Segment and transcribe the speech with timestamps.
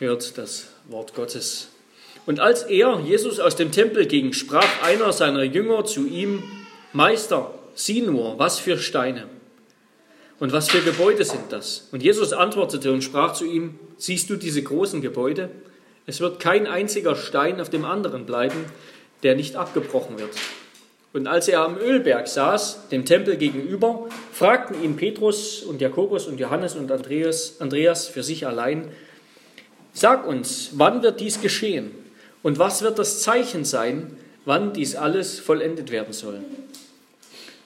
[0.00, 1.68] Hört das Wort Gottes.
[2.24, 6.42] Und als er, Jesus, aus dem Tempel ging, sprach einer seiner Jünger zu ihm,
[6.94, 9.26] Meister, sieh nur, was für Steine
[10.38, 11.88] und was für Gebäude sind das?
[11.92, 15.50] Und Jesus antwortete und sprach zu ihm, siehst du diese großen Gebäude?
[16.06, 18.64] Es wird kein einziger Stein auf dem anderen bleiben,
[19.22, 20.30] der nicht abgebrochen wird.
[21.12, 26.40] Und als er am Ölberg saß, dem Tempel gegenüber, fragten ihn Petrus und Jakobus und
[26.40, 28.90] Johannes und Andreas, Andreas für sich allein,
[29.92, 31.90] Sag uns, wann wird dies geschehen?
[32.42, 36.40] Und was wird das Zeichen sein, wann dies alles vollendet werden soll?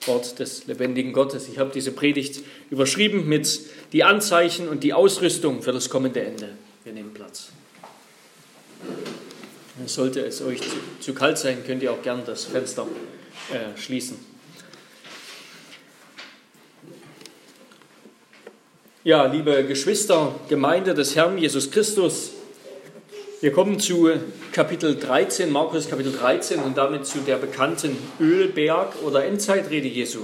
[0.05, 1.47] Wort des lebendigen Gottes.
[1.47, 3.61] Ich habe diese Predigt überschrieben mit
[3.91, 6.49] die Anzeichen und die Ausrüstung für das kommende Ende.
[6.83, 7.49] Wir nehmen Platz.
[9.87, 10.61] Sollte es euch
[10.99, 12.87] zu, kalt sein, könnt ihr auch gern das Fenster
[13.51, 14.17] äh, schließen.
[19.05, 22.31] Ja, liebe Geschwister, Gemeinde des Herrn Jesus Christus,
[23.39, 24.09] wir kommen zu
[24.51, 30.21] Kapitel 13, Markus Kapitel 13 und damit zu der bekannten Ölberg oder Endzeitrede Jesu.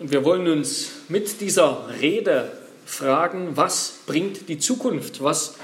[0.00, 2.52] Und wir wollen uns mit dieser Rede
[2.84, 5.24] fragen, was bringt die Zukunft?
[5.24, 5.54] Was,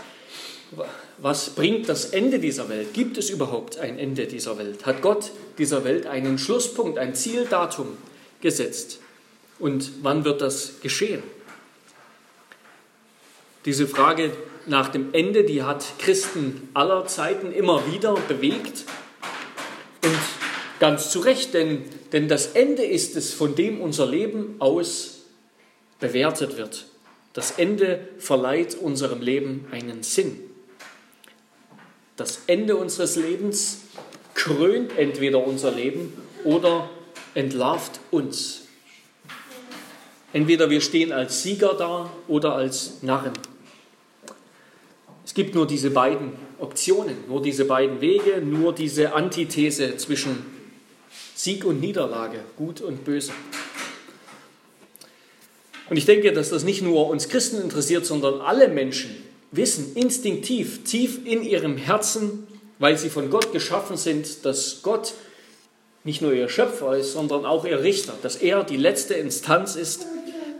[1.18, 2.94] was bringt das Ende dieser Welt?
[2.94, 4.86] Gibt es überhaupt ein Ende dieser Welt?
[4.86, 7.98] Hat Gott dieser Welt einen Schlusspunkt, ein Zieldatum
[8.40, 9.00] gesetzt?
[9.58, 11.22] Und wann wird das geschehen?
[13.64, 14.32] Diese Frage
[14.66, 18.84] nach dem Ende, die hat Christen aller Zeiten immer wieder bewegt.
[20.04, 20.18] Und
[20.78, 25.22] ganz zu Recht, denn, denn das Ende ist es, von dem unser Leben aus
[25.98, 26.86] bewertet wird.
[27.32, 30.40] Das Ende verleiht unserem Leben einen Sinn.
[32.16, 33.82] Das Ende unseres Lebens
[34.34, 36.12] krönt entweder unser Leben
[36.44, 36.88] oder
[37.34, 38.65] entlarvt uns.
[40.36, 43.32] Entweder wir stehen als Sieger da oder als Narren.
[45.24, 50.44] Es gibt nur diese beiden Optionen, nur diese beiden Wege, nur diese Antithese zwischen
[51.34, 53.32] Sieg und Niederlage, Gut und Böse.
[55.88, 59.16] Und ich denke, dass das nicht nur uns Christen interessiert, sondern alle Menschen
[59.52, 62.46] wissen instinktiv, tief in ihrem Herzen,
[62.78, 65.14] weil sie von Gott geschaffen sind, dass Gott
[66.04, 70.04] nicht nur ihr Schöpfer ist, sondern auch ihr Richter, dass er die letzte Instanz ist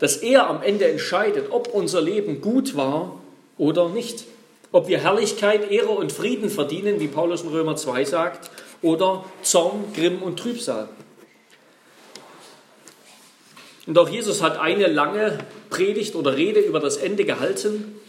[0.00, 3.20] dass er am Ende entscheidet, ob unser Leben gut war
[3.58, 4.24] oder nicht.
[4.72, 8.50] Ob wir Herrlichkeit, Ehre und Frieden verdienen, wie Paulus in Römer 2 sagt,
[8.82, 10.88] oder Zorn, Grimm und Trübsal.
[13.86, 15.38] Und auch Jesus hat eine lange
[15.70, 18.00] Predigt oder Rede über das Ende gehalten,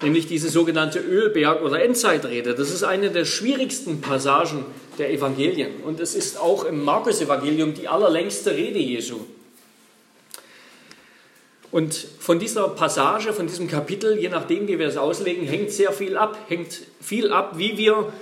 [0.00, 2.54] nämlich diese sogenannte Ölberg- oder Endzeitrede.
[2.54, 4.64] Das ist eine der schwierigsten Passagen
[4.98, 5.82] der Evangelien.
[5.84, 9.20] Und es ist auch im Markus-Evangelium die allerlängste Rede Jesu.
[11.72, 15.90] Und von dieser Passage, von diesem Kapitel, je nachdem, wie wir es auslegen, hängt sehr
[15.92, 16.36] viel ab.
[16.48, 18.12] Hängt viel ab, wie wir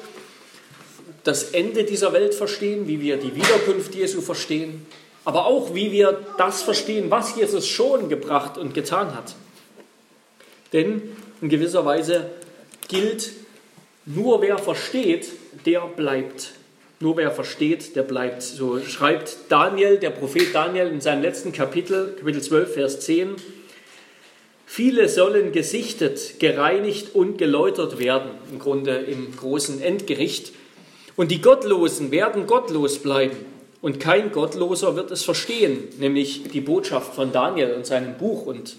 [1.24, 4.86] das Ende dieser Welt verstehen, wie wir die Wiederkunft Jesu verstehen,
[5.24, 9.34] aber auch wie wir das verstehen, was Jesus schon gebracht und getan hat.
[10.72, 11.02] Denn
[11.40, 12.30] in gewisser Weise
[12.88, 13.32] gilt,
[14.06, 15.28] nur wer versteht,
[15.66, 16.52] der bleibt.
[17.02, 18.42] Nur wer versteht, der bleibt.
[18.42, 23.36] So schreibt Daniel, der Prophet Daniel in seinem letzten Kapitel, Kapitel 12, Vers 10.
[24.66, 30.52] Viele sollen gesichtet, gereinigt und geläutert werden, im Grunde im großen Endgericht.
[31.16, 33.36] Und die Gottlosen werden gottlos bleiben.
[33.80, 38.76] Und kein Gottloser wird es verstehen, nämlich die Botschaft von Daniel und seinem Buch und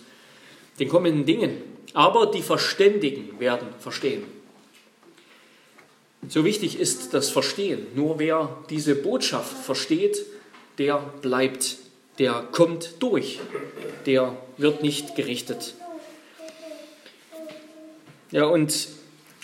[0.80, 1.58] den kommenden Dingen.
[1.94, 4.41] Aber die Verständigen werden verstehen.
[6.28, 7.88] So wichtig ist das Verstehen.
[7.96, 10.26] Nur wer diese Botschaft versteht,
[10.78, 11.78] der bleibt,
[12.20, 13.40] der kommt durch,
[14.06, 15.74] der wird nicht gerichtet.
[18.32, 18.88] Ja, und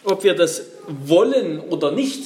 [0.04, 2.24] ob wir das wollen oder nicht,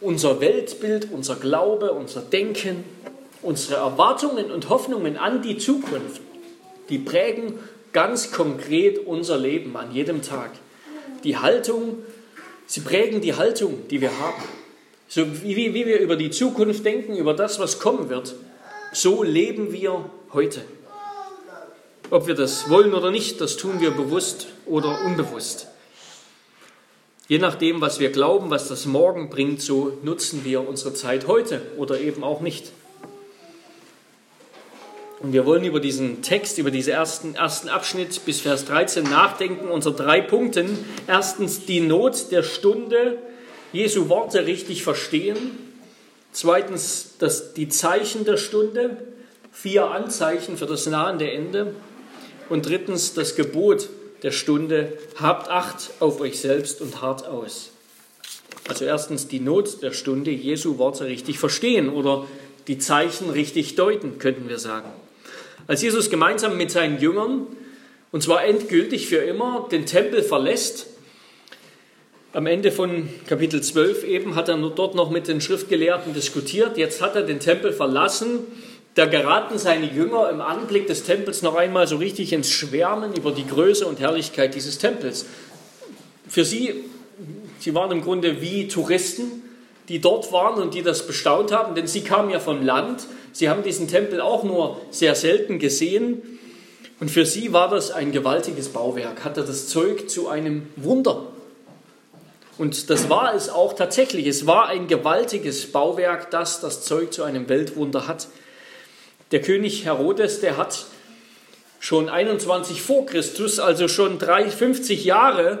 [0.00, 2.84] unser Weltbild, unser Glaube, unser Denken,
[3.42, 6.20] unsere Erwartungen und Hoffnungen an die Zukunft,
[6.88, 7.58] die prägen
[7.92, 10.50] ganz konkret unser Leben an jedem Tag.
[11.24, 11.98] Die Haltung,
[12.68, 14.42] Sie prägen die Haltung, die wir haben.
[15.08, 18.34] So wie, wie wir über die Zukunft denken, über das, was kommen wird,
[18.92, 20.60] so leben wir heute.
[22.10, 25.68] Ob wir das wollen oder nicht, das tun wir bewusst oder unbewusst.
[27.26, 31.62] Je nachdem, was wir glauben, was das Morgen bringt, so nutzen wir unsere Zeit heute
[31.78, 32.70] oder eben auch nicht.
[35.20, 39.68] Und wir wollen über diesen Text, über diesen ersten, ersten Abschnitt bis Vers 13 nachdenken
[39.68, 40.78] unter drei Punkten.
[41.08, 43.18] Erstens die Not der Stunde,
[43.72, 45.36] Jesu Worte richtig verstehen.
[46.30, 48.96] Zweitens das, die Zeichen der Stunde,
[49.50, 51.74] vier Anzeichen für das nahende Ende.
[52.48, 53.88] Und drittens das Gebot
[54.22, 57.70] der Stunde, habt Acht auf euch selbst und hart aus.
[58.68, 62.26] Also erstens die Not der Stunde, Jesu Worte richtig verstehen oder
[62.68, 64.90] die Zeichen richtig deuten, könnten wir sagen.
[65.68, 67.46] Als Jesus gemeinsam mit seinen Jüngern,
[68.10, 70.86] und zwar endgültig für immer, den Tempel verlässt,
[72.32, 76.78] am Ende von Kapitel 12 eben hat er dort noch mit den Schriftgelehrten diskutiert.
[76.78, 78.46] Jetzt hat er den Tempel verlassen.
[78.94, 83.30] Da geraten seine Jünger im Anblick des Tempels noch einmal so richtig ins Schwärmen über
[83.32, 85.26] die Größe und Herrlichkeit dieses Tempels.
[86.26, 86.84] Für sie,
[87.58, 89.42] sie waren im Grunde wie Touristen,
[89.90, 93.06] die dort waren und die das bestaunt haben, denn sie kamen ja vom Land.
[93.38, 96.40] Sie haben diesen Tempel auch nur sehr selten gesehen.
[96.98, 101.22] Und für sie war das ein gewaltiges Bauwerk, hatte das Zeug zu einem Wunder.
[102.58, 104.26] Und das war es auch tatsächlich.
[104.26, 108.26] Es war ein gewaltiges Bauwerk, das das Zeug zu einem Weltwunder hat.
[109.30, 110.86] Der König Herodes, der hat
[111.78, 115.60] schon 21 vor Christus, also schon 50 Jahre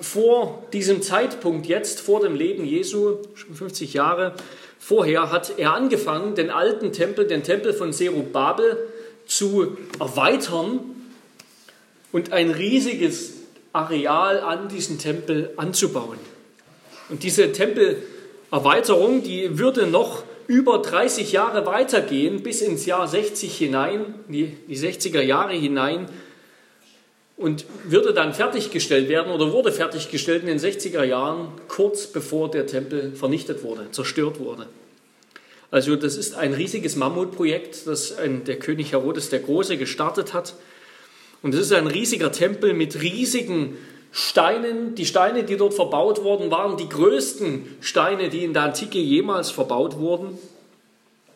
[0.00, 4.32] vor diesem Zeitpunkt jetzt, vor dem Leben Jesu, schon 50 Jahre
[4.78, 8.76] vorher, hat er angefangen, den alten Tempel, den Tempel von Zerubabel,
[9.26, 10.80] zu erweitern
[12.12, 13.34] und ein riesiges
[13.72, 16.18] Areal an diesen Tempel anzubauen.
[17.08, 24.14] Und diese Tempelerweiterung, die würde noch über 30 Jahre weitergehen, bis ins Jahr 60 hinein,
[24.28, 26.06] die, die 60er Jahre hinein,
[27.38, 32.66] und würde dann fertiggestellt werden oder wurde fertiggestellt in den 60er Jahren, kurz bevor der
[32.66, 34.66] Tempel vernichtet wurde, zerstört wurde.
[35.70, 40.54] Also das ist ein riesiges Mammutprojekt, das ein, der König Herodes der Große gestartet hat.
[41.40, 43.76] Und es ist ein riesiger Tempel mit riesigen
[44.10, 48.98] Steinen, die Steine, die dort verbaut wurden, waren die größten Steine, die in der Antike
[48.98, 50.38] jemals verbaut wurden.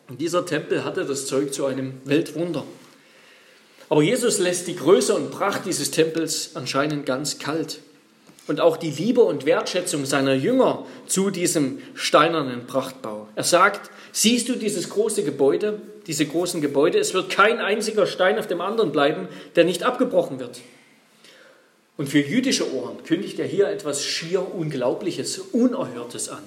[0.09, 2.65] Und dieser Tempel hatte das Zeug zu einem Weltwunder.
[3.89, 7.79] Aber Jesus lässt die Größe und Pracht dieses Tempels anscheinend ganz kalt.
[8.47, 13.27] Und auch die Liebe und Wertschätzung seiner Jünger zu diesem steinernen Prachtbau.
[13.35, 18.37] Er sagt, siehst du dieses große Gebäude, diese großen Gebäude, es wird kein einziger Stein
[18.37, 20.59] auf dem anderen bleiben, der nicht abgebrochen wird.
[21.95, 26.43] Und für jüdische Ohren kündigt er hier etwas schier Unglaubliches, Unerhörtes an.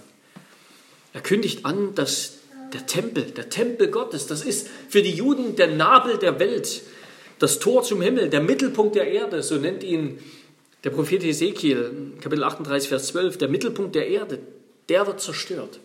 [1.12, 2.34] Er kündigt an, dass
[2.72, 6.82] der Tempel, der Tempel Gottes, das ist für die Juden der Nabel der Welt,
[7.38, 10.18] das Tor zum Himmel, der Mittelpunkt der Erde, so nennt ihn
[10.84, 14.38] der Prophet Ezekiel, Kapitel 38, Vers 12, der Mittelpunkt der Erde,
[14.88, 15.80] der wird zerstört.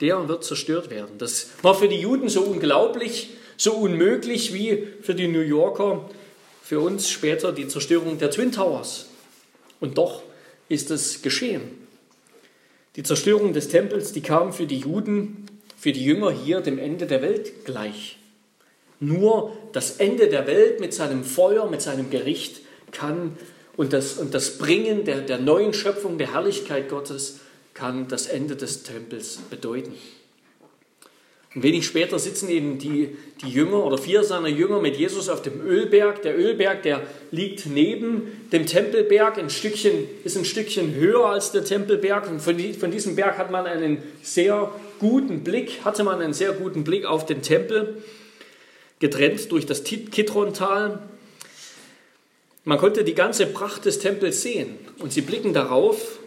[0.00, 1.18] Der wird zerstört werden.
[1.18, 6.08] Das war für die Juden so unglaublich, so unmöglich wie für die New Yorker
[6.62, 9.06] für uns später die Zerstörung der Twin Towers.
[9.80, 10.22] Und doch
[10.68, 11.62] ist es geschehen.
[12.96, 15.46] Die Zerstörung des Tempels, die kam für die Juden,
[15.76, 18.18] für die Jünger hier dem Ende der Welt gleich.
[19.02, 22.60] Nur das Ende der Welt mit seinem Feuer, mit seinem Gericht
[22.92, 23.36] kann
[23.76, 27.40] und das, und das Bringen der, der neuen Schöpfung, der Herrlichkeit Gottes
[27.74, 29.92] kann das Ende des Tempels bedeuten.
[31.52, 35.42] Und wenig später sitzen eben die, die Jünger oder vier seiner Jünger mit Jesus auf
[35.42, 36.22] dem Ölberg.
[36.22, 37.02] Der Ölberg, der
[37.32, 42.30] liegt neben dem Tempelberg, ein Stückchen, ist ein Stückchen höher als der Tempelberg.
[42.30, 44.70] Und von, von diesem Berg hat man einen sehr
[45.00, 48.02] guten Blick, hatte man einen sehr guten Blick auf den Tempel,
[49.02, 51.00] getrennt durch das Kidrontal.
[52.64, 56.20] Man konnte die ganze Pracht des Tempels sehen und sie blicken darauf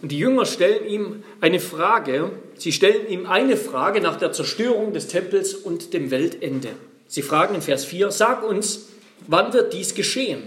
[0.00, 2.30] und die Jünger stellen ihm eine Frage.
[2.56, 6.70] Sie stellen ihm eine Frage nach der Zerstörung des Tempels und dem Weltende.
[7.06, 8.88] Sie fragen in Vers 4, sag uns,
[9.26, 10.44] wann wird dies geschehen?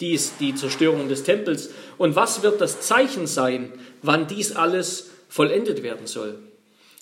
[0.00, 1.70] Dies, die Zerstörung des Tempels.
[1.98, 3.72] Und was wird das Zeichen sein,
[4.02, 6.38] wann dies alles vollendet werden soll?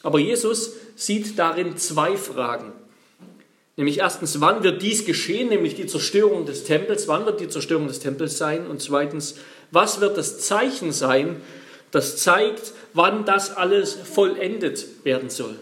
[0.03, 2.73] Aber Jesus sieht darin zwei Fragen.
[3.77, 7.89] Nämlich erstens, wann wird dies geschehen, nämlich die Zerstörung des Tempels, wann wird die Zerstörung
[7.89, 8.67] des Tempels sein?
[8.67, 9.37] Und zweitens,
[9.71, 11.41] was wird das Zeichen sein,
[11.91, 15.57] das zeigt, wann das alles vollendet werden soll.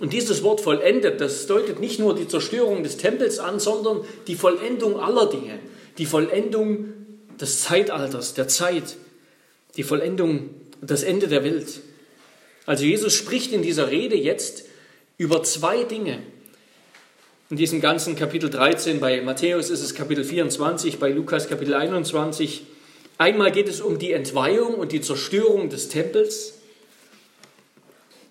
[0.00, 4.34] Und dieses Wort vollendet, das deutet nicht nur die Zerstörung des Tempels an, sondern die
[4.34, 5.58] Vollendung aller Dinge,
[5.98, 6.92] die Vollendung
[7.38, 8.96] des Zeitalters, der Zeit,
[9.76, 11.80] die Vollendung, das Ende der Welt.
[12.64, 14.64] Also Jesus spricht in dieser Rede jetzt
[15.18, 16.22] über zwei Dinge.
[17.50, 22.62] In diesem ganzen Kapitel 13, bei Matthäus ist es Kapitel 24, bei Lukas Kapitel 21,
[23.18, 26.60] Einmal geht es um die Entweihung und die Zerstörung des Tempels.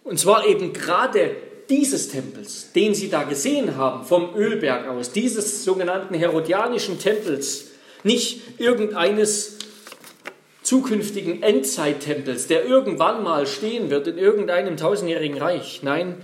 [0.06, 1.36] Und zwar eben gerade
[1.70, 7.72] dieses Tempels, den Sie da gesehen haben vom Ölberg aus, dieses sogenannten herodianischen Tempels,
[8.06, 9.58] nicht irgendeines
[10.64, 15.82] zukünftigen Endzeittempels, der irgendwann mal stehen wird in irgendeinem tausendjährigen Reich.
[15.84, 16.16] Nein,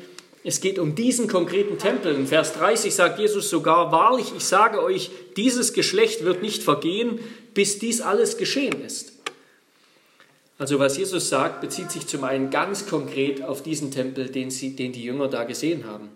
[0.47, 2.13] Es geht um diesen konkreten Tempel.
[2.13, 7.19] In Vers 30 sagt Jesus sogar, wahrlich, ich sage euch, dieses Geschlecht wird nicht vergehen,
[7.55, 9.13] bis dies alles geschehen ist.
[10.59, 14.75] Also was Jesus sagt, bezieht sich zum einen ganz konkret auf diesen Tempel, den, sie,
[14.75, 16.09] den die Jünger da gesehen haben.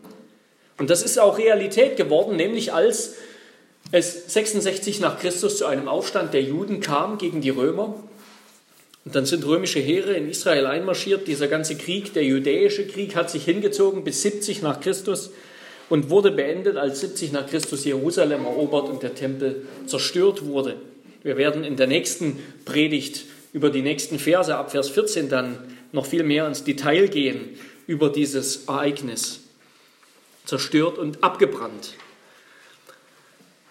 [0.77, 3.15] Und das ist auch Realität geworden, nämlich als
[3.91, 7.95] es 66 nach Christus zu einem Aufstand der Juden kam gegen die Römer
[9.05, 11.27] und dann sind römische Heere in Israel einmarschiert.
[11.27, 15.31] Dieser ganze Krieg, der judäische Krieg, hat sich hingezogen bis 70 nach Christus
[15.89, 20.75] und wurde beendet, als 70 nach Christus Jerusalem erobert und der Tempel zerstört wurde.
[21.23, 25.57] Wir werden in der nächsten Predigt über die nächsten Verse ab Vers 14 dann
[25.91, 29.41] noch viel mehr ins Detail gehen über dieses Ereignis.
[30.45, 31.95] Zerstört und abgebrannt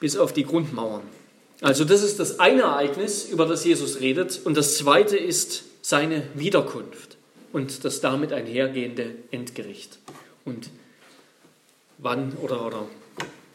[0.00, 1.02] bis auf die Grundmauern.
[1.60, 4.40] Also das ist das eine Ereignis, über das Jesus redet.
[4.44, 7.16] Und das zweite ist seine Wiederkunft
[7.52, 9.98] und das damit einhergehende Endgericht.
[10.44, 10.70] Und
[11.98, 12.86] wann oder, oder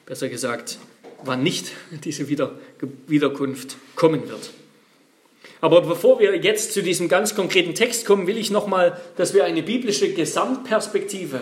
[0.06, 0.80] besser gesagt,
[1.24, 1.72] wann nicht
[2.04, 2.54] diese Wieder
[3.08, 4.52] Wiederkunft kommen wird.
[5.62, 9.46] Aber bevor wir jetzt zu diesem ganz konkreten Text kommen, will ich nochmal, dass wir
[9.46, 11.40] eine biblische Gesamtperspektive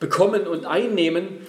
[0.00, 1.46] bekommen und einnehmen,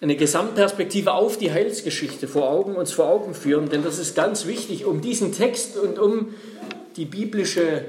[0.00, 4.46] eine Gesamtperspektive auf die Heilsgeschichte vor Augen, uns vor Augen führen, denn das ist ganz
[4.46, 6.34] wichtig, um diesen Text und um
[6.96, 7.84] die biblische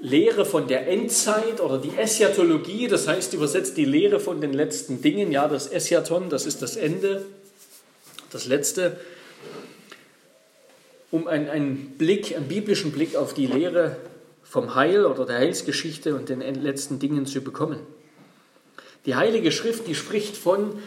[0.00, 5.00] Lehre von der Endzeit oder die Eschatologie, das heißt übersetzt die Lehre von den letzten
[5.00, 7.24] Dingen, ja, das Eschaton, das ist das Ende,
[8.30, 8.98] das Letzte,
[11.10, 13.96] um einen, einen Blick, einen biblischen Blick auf die Lehre
[14.42, 17.78] vom Heil oder der Heilsgeschichte und den letzten Dingen zu bekommen.
[19.06, 20.78] Die Heilige Schrift, die spricht von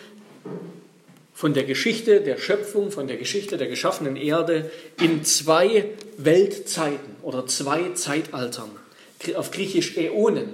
[1.37, 5.85] von der Geschichte der Schöpfung, von der Geschichte der geschaffenen Erde in zwei
[6.17, 8.71] Weltzeiten oder zwei Zeitaltern.
[9.35, 10.49] Auf Griechisch Äonen.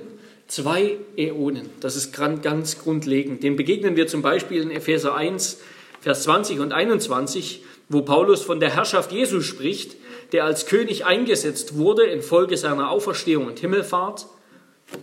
[0.47, 1.69] Zwei Äonen.
[1.79, 3.43] Das ist ganz grundlegend.
[3.43, 5.59] Dem begegnen wir zum Beispiel in Epheser 1,
[6.01, 9.95] Vers 20 und 21, wo Paulus von der Herrschaft Jesu spricht,
[10.33, 14.25] der als König eingesetzt wurde infolge seiner Auferstehung und Himmelfahrt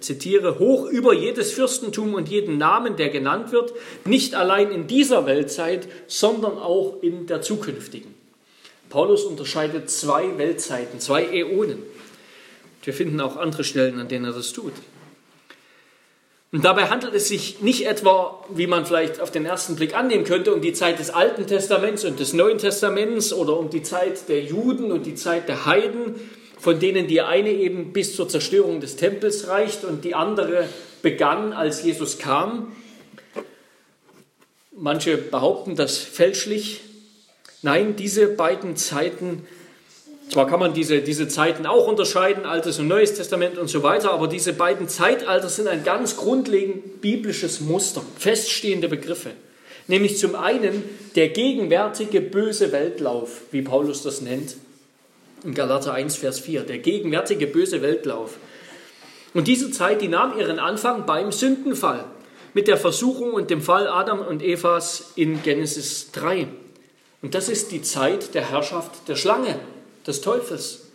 [0.00, 3.72] zitiere, hoch über jedes Fürstentum und jeden Namen, der genannt wird,
[4.04, 8.14] nicht allein in dieser Weltzeit, sondern auch in der zukünftigen.
[8.88, 11.82] Paulus unterscheidet zwei Weltzeiten, zwei Äonen.
[12.82, 14.72] Wir finden auch andere Stellen, an denen er das tut.
[16.52, 20.24] Und dabei handelt es sich nicht etwa, wie man vielleicht auf den ersten Blick annehmen
[20.24, 24.28] könnte, um die Zeit des Alten Testaments und des Neuen Testaments oder um die Zeit
[24.28, 26.16] der Juden und die Zeit der Heiden,
[26.60, 30.68] von denen die eine eben bis zur Zerstörung des Tempels reicht und die andere
[31.02, 32.76] begann, als Jesus kam.
[34.76, 36.82] Manche behaupten das fälschlich.
[37.62, 39.46] Nein, diese beiden Zeiten,
[40.30, 44.12] zwar kann man diese, diese Zeiten auch unterscheiden, Altes und Neues Testament und so weiter,
[44.12, 49.30] aber diese beiden Zeitalter sind ein ganz grundlegend biblisches Muster, feststehende Begriffe.
[49.88, 50.84] Nämlich zum einen
[51.16, 54.56] der gegenwärtige böse Weltlauf, wie Paulus das nennt,
[55.44, 58.36] in Galater 1, Vers 4, der gegenwärtige böse Weltlauf.
[59.34, 62.04] Und diese Zeit, die nahm ihren Anfang beim Sündenfall,
[62.52, 66.48] mit der Versuchung und dem Fall Adam und Evas in Genesis 3.
[67.22, 69.58] Und das ist die Zeit der Herrschaft der Schlange,
[70.06, 70.86] des Teufels.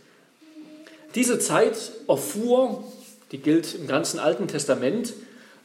[1.14, 2.84] Diese Zeit erfuhr,
[3.32, 5.14] die gilt im ganzen Alten Testament,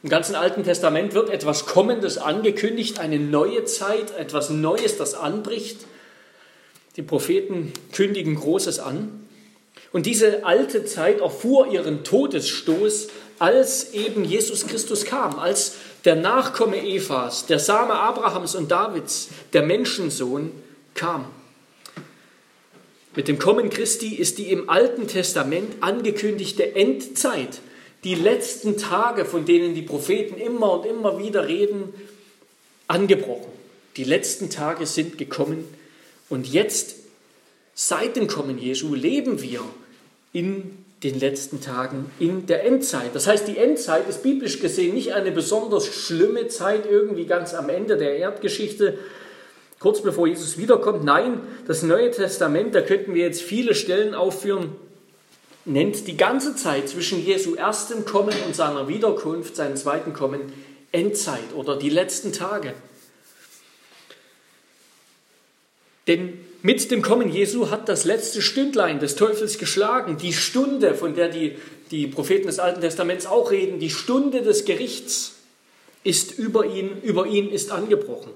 [0.03, 5.81] im ganzen Alten Testament wird etwas Kommendes angekündigt, eine neue Zeit, etwas Neues, das anbricht.
[6.97, 9.27] Die Propheten kündigen Großes an.
[9.93, 13.07] Und diese alte Zeit erfuhr ihren Todesstoß,
[13.39, 19.63] als eben Jesus Christus kam, als der Nachkomme Evas, der Same Abrahams und Davids, der
[19.63, 20.51] Menschensohn
[20.93, 21.25] kam.
[23.15, 27.59] Mit dem Kommen Christi ist die im Alten Testament angekündigte Endzeit,
[28.03, 31.93] die letzten Tage, von denen die Propheten immer und immer wieder reden,
[32.87, 33.51] angebrochen.
[33.97, 35.65] Die letzten Tage sind gekommen
[36.31, 36.95] und jetzt,
[37.73, 39.61] seit dem Kommen Jesu, leben wir
[40.33, 43.13] in den letzten Tagen in der Endzeit.
[43.13, 47.69] Das heißt, die Endzeit ist biblisch gesehen nicht eine besonders schlimme Zeit irgendwie ganz am
[47.69, 48.97] Ende der Erdgeschichte,
[49.79, 51.03] kurz bevor Jesus wiederkommt.
[51.03, 54.75] Nein, das Neue Testament, da könnten wir jetzt viele Stellen aufführen,
[55.65, 60.53] nennt die ganze Zeit zwischen Jesu erstem Kommen und seiner Wiederkunft, seinem zweiten Kommen,
[60.91, 62.73] Endzeit oder die letzten Tage.
[66.07, 70.17] Denn mit dem Kommen Jesu hat das letzte Stündlein des Teufels geschlagen.
[70.17, 71.57] Die Stunde, von der die,
[71.89, 75.35] die Propheten des Alten Testaments auch reden, die Stunde des Gerichts
[76.03, 78.31] ist über ihn, über ihn ist angebrochen.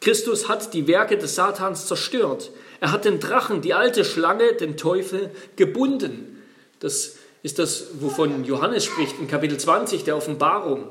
[0.00, 2.50] Christus hat die Werke des Satans zerstört.
[2.80, 6.42] Er hat den Drachen, die alte Schlange, den Teufel gebunden.
[6.80, 10.88] Das ist das, wovon Johannes spricht in Kapitel 20 der Offenbarung.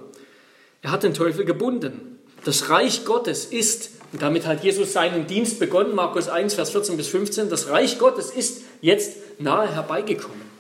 [0.82, 2.20] Er hat den Teufel gebunden.
[2.44, 6.98] Das Reich Gottes ist, und damit hat Jesus seinen Dienst begonnen, Markus 1, Vers 14
[6.98, 10.54] bis 15, das Reich Gottes ist jetzt nahe herbeigekommen.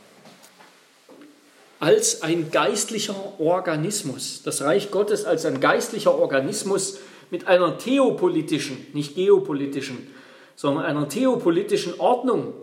[1.80, 6.98] Als ein geistlicher Organismus, das Reich Gottes als ein geistlicher Organismus
[7.30, 10.08] mit einer theopolitischen, nicht geopolitischen,
[10.56, 12.54] sondern einer theopolitischen Ordnung,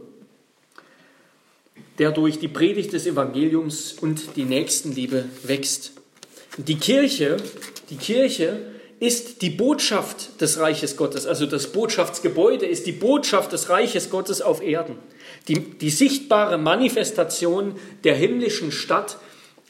[1.98, 5.92] der durch die Predigt des Evangeliums und die Nächstenliebe wächst.
[6.56, 7.36] Die Kirche,
[7.90, 8.60] die Kirche
[9.00, 14.42] ist die Botschaft des Reiches Gottes, also das Botschaftsgebäude ist die Botschaft des Reiches Gottes
[14.42, 14.96] auf Erden,
[15.48, 19.16] die, die sichtbare Manifestation der himmlischen Stadt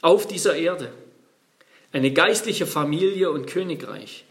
[0.01, 0.91] auf dieser Erde,
[1.93, 4.25] eine geistliche Familie und Königreich.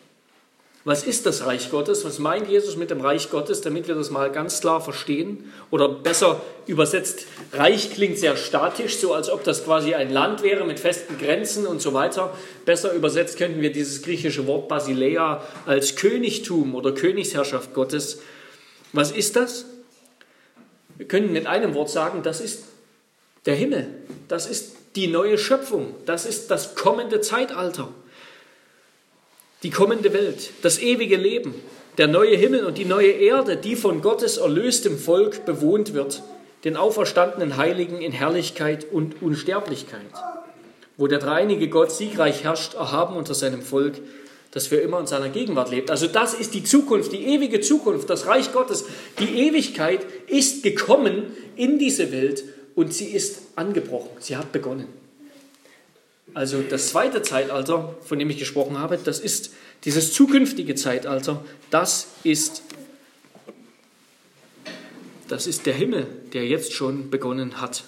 [0.85, 2.07] Was ist das Reich Gottes?
[2.07, 5.53] Was meint Jesus mit dem Reich Gottes, damit wir das mal ganz klar verstehen?
[5.71, 10.65] Oder besser übersetzt, Reich klingt sehr statisch, so als ob das quasi ein Land wäre
[10.65, 12.35] mit festen Grenzen und so weiter.
[12.65, 18.23] Besser übersetzt könnten wir dieses griechische Wort Basileia als Königtum oder Königsherrschaft Gottes.
[18.95, 19.67] Was ist das?
[20.97, 22.65] Wir können mit einem Wort sagen, das ist
[23.45, 23.87] der Himmel.
[24.29, 25.95] Das ist die neue Schöpfung.
[26.07, 27.89] Das ist das kommende Zeitalter
[29.62, 31.55] die kommende Welt, das ewige Leben,
[31.99, 36.23] der neue Himmel und die neue Erde, die von Gottes erlöstem Volk bewohnt wird,
[36.64, 40.00] den auferstandenen Heiligen in Herrlichkeit und Unsterblichkeit,
[40.97, 43.95] wo der dreinige Gott siegreich herrscht, erhaben unter seinem Volk,
[44.50, 45.90] das für immer in seiner Gegenwart lebt.
[45.90, 48.85] Also das ist die Zukunft, die ewige Zukunft, das Reich Gottes.
[49.19, 55.00] Die Ewigkeit ist gekommen in diese Welt und sie ist angebrochen, sie hat begonnen.
[56.35, 59.53] Also das zweite Zeitalter, von dem ich gesprochen habe, das ist
[59.85, 62.63] dieses zukünftige Zeitalter, das ist,
[65.29, 67.85] das ist der Himmel, der jetzt schon begonnen hat.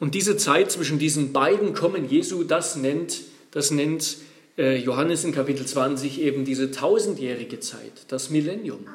[0.00, 4.18] Und diese Zeit zwischen diesen beiden Kommen Jesu, das nennt, das nennt
[4.56, 8.86] äh, Johannes in Kapitel 20 eben diese tausendjährige Zeit, das Millennium.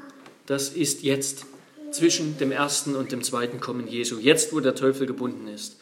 [0.45, 1.45] Das ist jetzt
[1.91, 5.78] zwischen dem ersten und dem zweiten Kommen Jesu, jetzt wo der Teufel gebunden ist.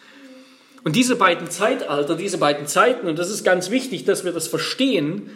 [0.84, 4.48] Und diese beiden Zeitalter, diese beiden Zeiten, und das ist ganz wichtig, dass wir das
[4.48, 5.30] verstehen,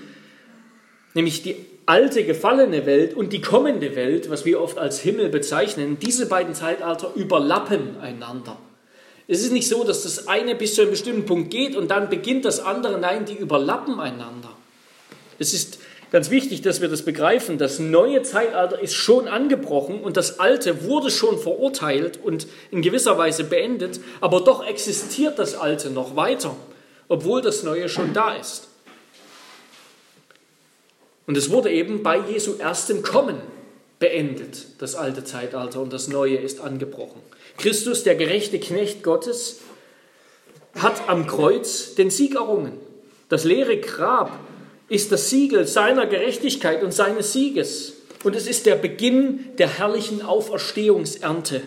[1.13, 5.97] nämlich die alte gefallene Welt und die kommende Welt, was wir oft als Himmel bezeichnen,
[5.99, 8.57] diese beiden Zeitalter überlappen einander.
[9.27, 12.09] Es ist nicht so, dass das eine bis zu einem bestimmten Punkt geht und dann
[12.09, 12.99] beginnt das andere.
[12.99, 14.51] Nein, die überlappen einander.
[15.39, 15.79] Es ist
[16.11, 17.57] ganz wichtig, dass wir das begreifen.
[17.57, 23.17] Das neue Zeitalter ist schon angebrochen und das alte wurde schon verurteilt und in gewisser
[23.17, 26.55] Weise beendet, aber doch existiert das alte noch weiter,
[27.07, 28.67] obwohl das neue schon da ist.
[31.25, 33.37] Und es wurde eben bei Jesu erstem Kommen
[33.99, 37.21] beendet, das alte Zeitalter, und das neue ist angebrochen.
[37.57, 39.59] Christus, der gerechte Knecht Gottes,
[40.75, 42.73] hat am Kreuz den Sieg errungen.
[43.29, 44.31] Das leere Grab
[44.91, 47.93] ist das Siegel seiner Gerechtigkeit und seines Sieges.
[48.25, 51.61] Und es ist der Beginn der herrlichen Auferstehungsernte,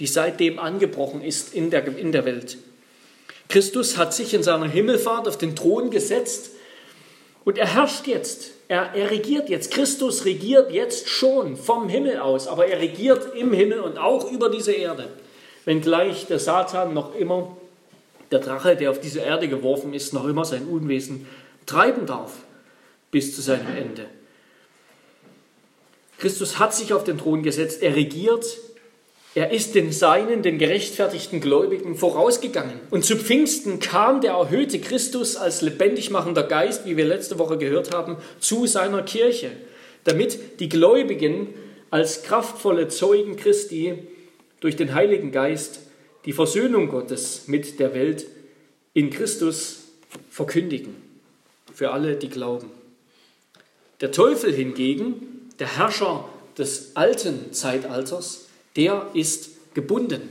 [0.00, 2.58] die seitdem angebrochen ist in der, in der Welt.
[3.48, 6.50] Christus hat sich in seiner Himmelfahrt auf den Thron gesetzt
[7.44, 8.50] und er herrscht jetzt.
[8.66, 9.70] Er, er regiert jetzt.
[9.70, 14.48] Christus regiert jetzt schon vom Himmel aus, aber er regiert im Himmel und auch über
[14.48, 15.10] diese Erde.
[15.64, 17.56] Wenngleich der Satan noch immer,
[18.32, 21.28] der Drache, der auf diese Erde geworfen ist, noch immer sein Unwesen
[21.66, 22.32] treiben darf
[23.14, 24.06] bis zu seinem Ende.
[26.18, 28.44] Christus hat sich auf den Thron gesetzt, er regiert,
[29.36, 32.80] er ist den Seinen, den gerechtfertigten Gläubigen vorausgegangen.
[32.90, 37.56] Und zu Pfingsten kam der erhöhte Christus als lebendig machender Geist, wie wir letzte Woche
[37.56, 39.52] gehört haben, zu seiner Kirche,
[40.02, 41.54] damit die Gläubigen
[41.90, 43.94] als kraftvolle Zeugen Christi
[44.58, 45.78] durch den Heiligen Geist
[46.24, 48.26] die Versöhnung Gottes mit der Welt
[48.92, 49.84] in Christus
[50.30, 50.96] verkündigen.
[51.72, 52.70] Für alle, die glauben.
[54.00, 56.28] Der Teufel hingegen, der Herrscher
[56.58, 60.22] des alten Zeitalters, der ist gebunden.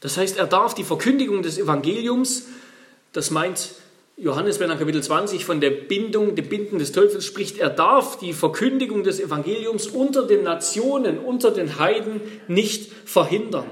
[0.00, 2.46] Das heißt, er darf die Verkündigung des Evangeliums,
[3.12, 3.74] das meint
[4.16, 8.18] Johannes, wenn er Kapitel 20 von der Bindung, dem Binden des Teufels spricht, er darf
[8.18, 13.70] die Verkündigung des Evangeliums unter den Nationen, unter den Heiden nicht verhindern.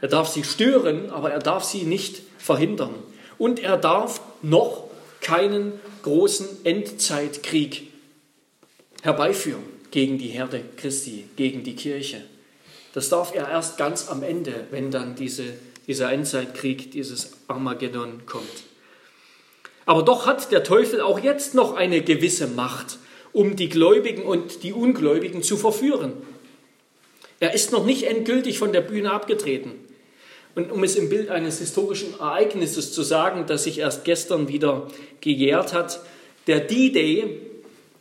[0.00, 2.94] Er darf sie stören, aber er darf sie nicht verhindern.
[3.38, 4.87] Und er darf noch
[5.20, 7.88] keinen großen Endzeitkrieg
[9.02, 12.22] herbeiführen gegen die Herde Christi, gegen die Kirche.
[12.92, 15.44] Das darf er erst ganz am Ende, wenn dann diese,
[15.86, 18.64] dieser Endzeitkrieg, dieses Armageddon kommt.
[19.86, 22.98] Aber doch hat der Teufel auch jetzt noch eine gewisse Macht,
[23.32, 26.12] um die Gläubigen und die Ungläubigen zu verführen.
[27.40, 29.72] Er ist noch nicht endgültig von der Bühne abgetreten.
[30.54, 34.88] Und um es im Bild eines historischen Ereignisses zu sagen, das sich erst gestern wieder
[35.20, 36.00] gejährt hat,
[36.46, 37.40] der D-Day,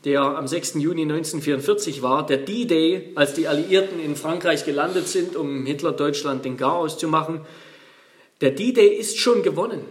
[0.06, 0.76] der am 6.
[0.76, 6.58] Juni 1944 war, der D-Day, als die Alliierten in Frankreich gelandet sind, um Hitler-Deutschland den
[6.58, 7.42] Chaos zu machen,
[8.42, 9.82] der D-Day ist schon gewonnen.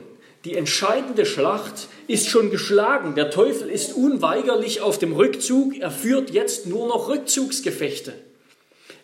[0.47, 3.17] Die entscheidende Schlacht ist schon geschlagen.
[3.17, 5.77] Der Teufel ist unweigerlich auf dem Rückzug.
[5.81, 8.15] Er führt jetzt nur noch Rückzugsgefechte.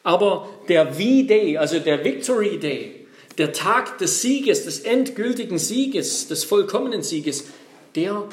[0.05, 3.02] Aber der V-Day, also der Victory Day,
[3.39, 7.45] der Tag des Sieges, des endgültigen Sieges, des vollkommenen Sieges,
[7.95, 8.25] der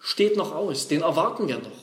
[0.00, 0.88] steht noch aus.
[0.88, 1.82] Den erwarten wir noch.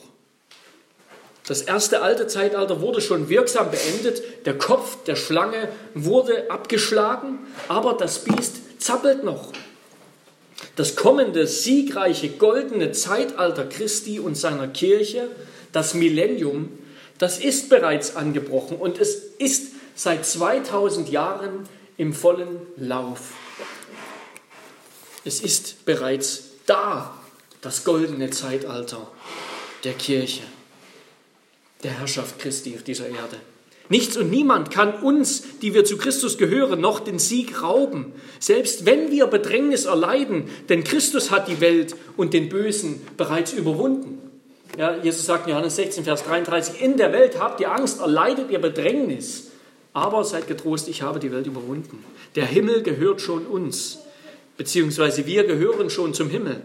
[1.46, 4.46] Das erste alte Zeitalter wurde schon wirksam beendet.
[4.46, 9.52] Der Kopf der Schlange wurde abgeschlagen, aber das Biest zappelt noch.
[10.76, 15.28] Das kommende siegreiche goldene Zeitalter Christi und seiner Kirche,
[15.72, 16.68] das Millennium,
[17.18, 21.68] das ist bereits angebrochen und es ist seit 2000 Jahren
[22.00, 23.34] im vollen Lauf.
[25.22, 27.14] Es ist bereits da,
[27.60, 29.06] das goldene Zeitalter
[29.84, 30.40] der Kirche
[31.82, 33.36] der Herrschaft Christi auf dieser Erde.
[33.90, 38.86] Nichts und niemand kann uns, die wir zu Christus gehören, noch den Sieg rauben, selbst
[38.86, 44.18] wenn wir Bedrängnis erleiden, denn Christus hat die Welt und den Bösen bereits überwunden.
[44.78, 48.50] Ja, Jesus sagt in Johannes 16, Vers 33, in der Welt habt ihr Angst, erleidet
[48.50, 49.49] ihr Bedrängnis,
[49.92, 52.04] aber seid getrost, ich habe die Welt überwunden.
[52.36, 53.98] Der Himmel gehört schon uns,
[54.56, 56.62] beziehungsweise wir gehören schon zum Himmel.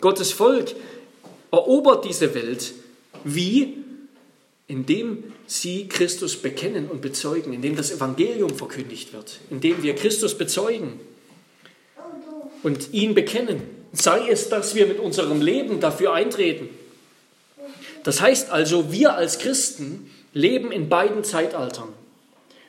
[0.00, 0.74] Gottes Volk
[1.50, 2.74] erobert diese Welt.
[3.24, 3.82] Wie?
[4.72, 10.98] indem sie Christus bekennen und bezeugen, indem das Evangelium verkündigt wird, indem wir Christus bezeugen
[12.62, 13.60] und ihn bekennen.
[13.92, 16.70] Sei es, dass wir mit unserem Leben dafür eintreten.
[18.02, 21.88] Das heißt also, wir als Christen leben in beiden Zeitaltern.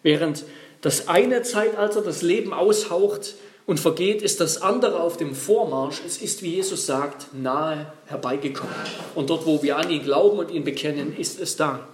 [0.04, 0.44] Während
[0.82, 3.36] das eine Zeitalter das Leben aushaucht
[3.66, 6.02] und vergeht, ist das andere auf dem Vormarsch.
[6.06, 8.76] Es ist, wie Jesus sagt, nahe herbeigekommen.
[9.16, 11.88] Und dort, wo wir an ihn glauben und ihn bekennen, ist es da.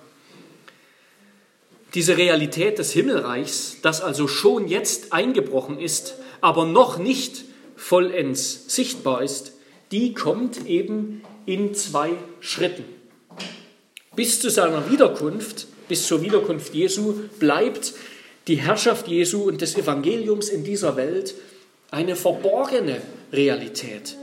[1.94, 7.46] Diese Realität des Himmelreichs, das also schon jetzt eingebrochen ist, aber noch nicht
[7.76, 9.54] vollends sichtbar ist,
[9.92, 12.86] die kommt eben in zwei Schritten.
[14.16, 17.94] Bis zu seiner Wiederkunft, bis zur Wiederkunft Jesu, bleibt
[18.48, 21.36] die Herrschaft Jesu und des Evangeliums in dieser Welt
[21.92, 23.02] eine verborgene
[23.34, 24.16] Realität.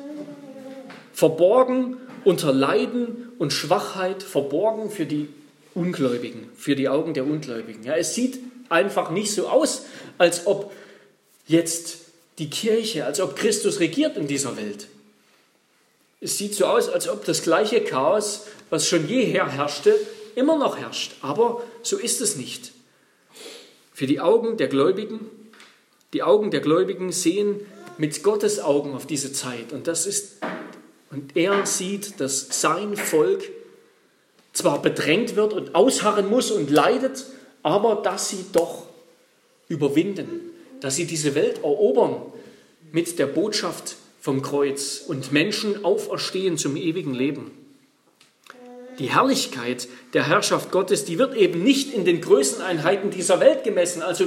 [1.12, 5.28] Verborgen unter Leiden und Schwachheit, verborgen für die
[5.74, 7.84] Ungläubigen, für die Augen der Ungläubigen.
[7.84, 9.84] Ja, es sieht einfach nicht so aus,
[10.18, 10.72] als ob
[11.46, 11.98] jetzt
[12.38, 14.88] die Kirche, als ob Christus regiert in dieser Welt.
[16.20, 19.94] Es sieht so aus, als ob das gleiche Chaos, was schon jeher herrschte,
[20.36, 21.16] immer noch herrscht.
[21.22, 22.72] Aber so ist es nicht.
[23.92, 25.28] Für die Augen der Gläubigen,
[26.12, 27.60] die Augen der Gläubigen sehen
[27.98, 29.72] mit Gottes Augen auf diese Zeit.
[29.72, 30.36] Und das ist,
[31.10, 33.50] und er sieht, dass sein Volk
[34.52, 37.26] zwar bedrängt wird und ausharren muss und leidet,
[37.62, 38.84] aber dass sie doch
[39.68, 40.40] überwinden,
[40.80, 42.20] dass sie diese Welt erobern
[42.92, 47.50] mit der Botschaft vom Kreuz und Menschen auferstehen zum ewigen Leben.
[48.98, 54.02] Die Herrlichkeit der Herrschaft Gottes, die wird eben nicht in den Größeneinheiten dieser Welt gemessen.
[54.02, 54.26] Also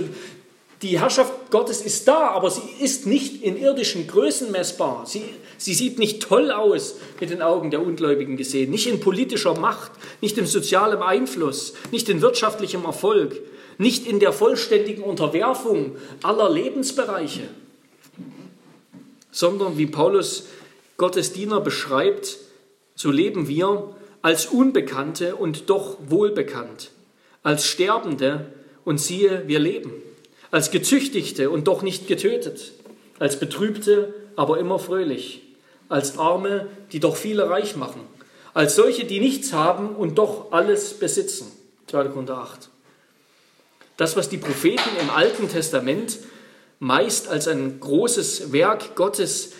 [0.81, 5.05] die Herrschaft Gottes ist da, aber sie ist nicht in irdischen Größen messbar.
[5.05, 5.23] Sie,
[5.57, 9.91] sie sieht nicht toll aus mit den Augen der Ungläubigen gesehen, nicht in politischer Macht,
[10.21, 13.41] nicht in sozialem Einfluss, nicht in wirtschaftlichem Erfolg,
[13.77, 17.49] nicht in der vollständigen Unterwerfung aller Lebensbereiche,
[19.31, 20.47] sondern wie Paulus
[20.95, 22.37] Gottes Diener beschreibt,
[22.95, 26.91] so leben wir als Unbekannte und doch wohlbekannt,
[27.43, 28.47] als Sterbende
[28.85, 29.93] und siehe, wir leben
[30.51, 32.73] als Gezüchtigte und doch nicht getötet,
[33.19, 35.41] als Betrübte, aber immer fröhlich,
[35.89, 38.01] als Arme, die doch viele reich machen,
[38.53, 41.51] als solche, die nichts haben und doch alles besitzen.
[41.87, 42.05] 2.
[42.05, 42.69] Korinther 8.
[43.97, 46.19] Das, was die Propheten im Alten Testament
[46.79, 49.51] meist als ein großes Werk Gottes,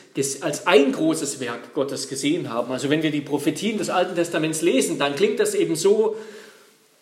[0.41, 2.71] als ein großes Werk Gottes gesehen haben.
[2.71, 6.15] Also wenn wir die Prophetien des Alten Testaments lesen, dann klingt das eben so,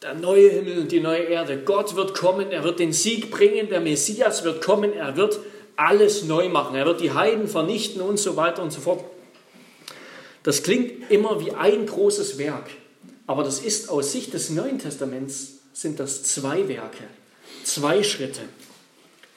[0.01, 1.57] der neue Himmel und die neue Erde.
[1.57, 5.39] Gott wird kommen, er wird den Sieg bringen, der Messias wird kommen, er wird
[5.75, 9.03] alles neu machen, er wird die Heiden vernichten und so weiter und so fort.
[10.43, 12.69] Das klingt immer wie ein großes Werk,
[13.25, 17.03] aber das ist aus Sicht des Neuen Testaments sind das zwei Werke,
[17.63, 18.41] zwei Schritte.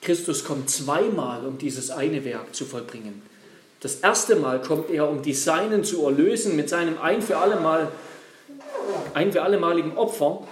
[0.02, 3.29] Christus kommt zweimal, um dieses eine Werk zu vollbringen.
[3.80, 7.58] Das erste Mal kommt er, um die Seinen zu erlösen mit seinem ein für alle
[7.58, 7.90] Mal
[9.14, 10.42] ein für allemaligen Opfer.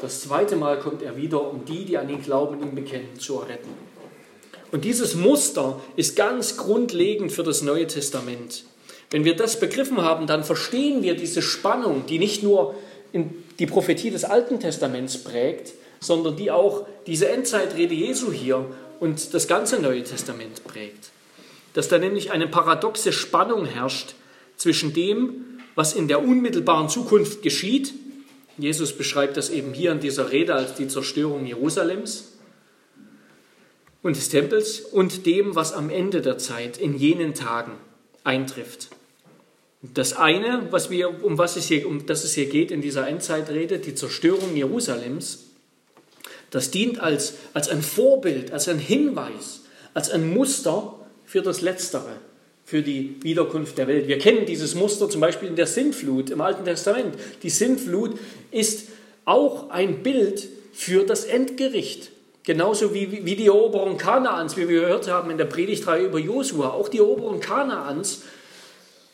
[0.00, 3.40] Das zweite Mal kommt er wieder, um die, die an ihn glauben, ihn bekennen, zu
[3.40, 3.68] erretten.
[4.72, 8.64] Und dieses Muster ist ganz grundlegend für das Neue Testament.
[9.10, 12.74] Wenn wir das begriffen haben, dann verstehen wir diese Spannung, die nicht nur
[13.58, 18.64] die Prophetie des Alten Testaments prägt, sondern die auch diese Endzeitrede Jesu hier
[18.98, 21.10] und das ganze Neue Testament prägt.
[21.74, 24.14] Dass da nämlich eine paradoxe Spannung herrscht
[24.56, 27.94] zwischen dem, was in der unmittelbaren Zukunft geschieht.
[28.58, 32.32] Jesus beschreibt das eben hier in dieser Rede als die Zerstörung Jerusalems
[34.02, 37.72] und des Tempels und dem, was am Ende der Zeit in jenen Tagen
[38.24, 38.88] eintrifft.
[39.80, 43.08] Das eine, was wir, um was es hier, um das es hier geht in dieser
[43.08, 45.46] Endzeitrede, die Zerstörung Jerusalems,
[46.50, 49.62] das dient als, als ein Vorbild, als ein Hinweis,
[49.94, 51.00] als ein Muster
[51.32, 52.16] für das Letztere,
[52.62, 54.06] für die Wiederkunft der Welt.
[54.06, 57.14] Wir kennen dieses Muster zum Beispiel in der Sintflut im Alten Testament.
[57.42, 58.18] Die Sintflut
[58.50, 58.88] ist
[59.24, 62.10] auch ein Bild für das Endgericht.
[62.42, 66.68] Genauso wie, wie die Eroberung Kanaans, wie wir gehört haben in der Predigtreihe über Josua.
[66.68, 68.24] Auch die Eroberung Kanaans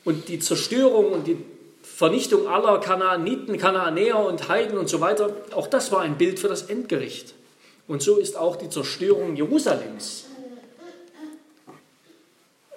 [0.05, 1.37] und die Zerstörung und die
[1.85, 6.49] Vernichtung aller Kanaaniten, Kanaanäer und Heiden und so weiter, auch das war ein Bild für
[6.49, 7.35] das Endgericht.
[7.87, 10.28] Und so ist auch die Zerstörung Jerusalems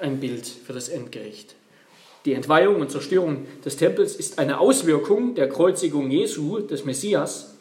[0.02, 1.56] ein Bild für das Endgericht.
[2.26, 7.56] Die Entweihung und Zerstörung des Tempels ist eine Auswirkung der Kreuzigung Jesu, des Messias,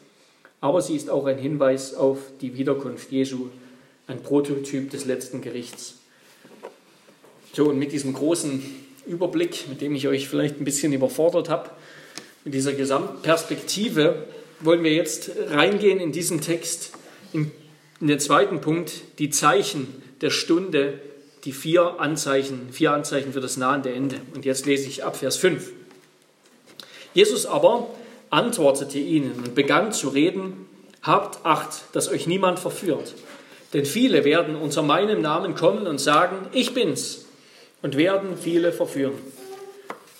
[0.59, 3.47] aber sie ist auch ein Hinweis auf die Wiederkunft Jesu,
[4.05, 5.95] ein Prototyp des letzten Gerichts.
[7.53, 8.61] So, und mit diesem großen
[9.07, 11.71] Überblick, mit dem ich euch vielleicht ein bisschen überfordert habe,
[12.45, 14.27] mit dieser Gesamtperspektive,
[14.59, 16.91] wollen wir jetzt reingehen in diesen Text,
[17.33, 17.51] in,
[17.99, 19.87] in den zweiten Punkt, die Zeichen
[20.21, 20.99] der Stunde
[21.43, 24.17] die vier Anzeichen, vier Anzeichen für das nahende Ende.
[24.33, 25.71] Und jetzt lese ich ab Vers 5.
[27.13, 27.87] Jesus aber
[28.29, 30.67] antwortete ihnen und begann zu reden,
[31.01, 33.15] Habt Acht, dass euch niemand verführt.
[33.73, 37.25] Denn viele werden unter meinem Namen kommen und sagen, ich bin's,
[37.81, 39.17] und werden viele verführen.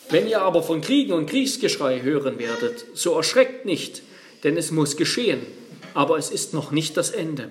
[0.10, 4.02] Wenn ihr aber von Kriegen und Kriegsgeschrei hören werdet, so erschreckt nicht,
[4.44, 5.46] denn es muss geschehen,
[5.94, 7.50] aber es ist noch nicht das Ende.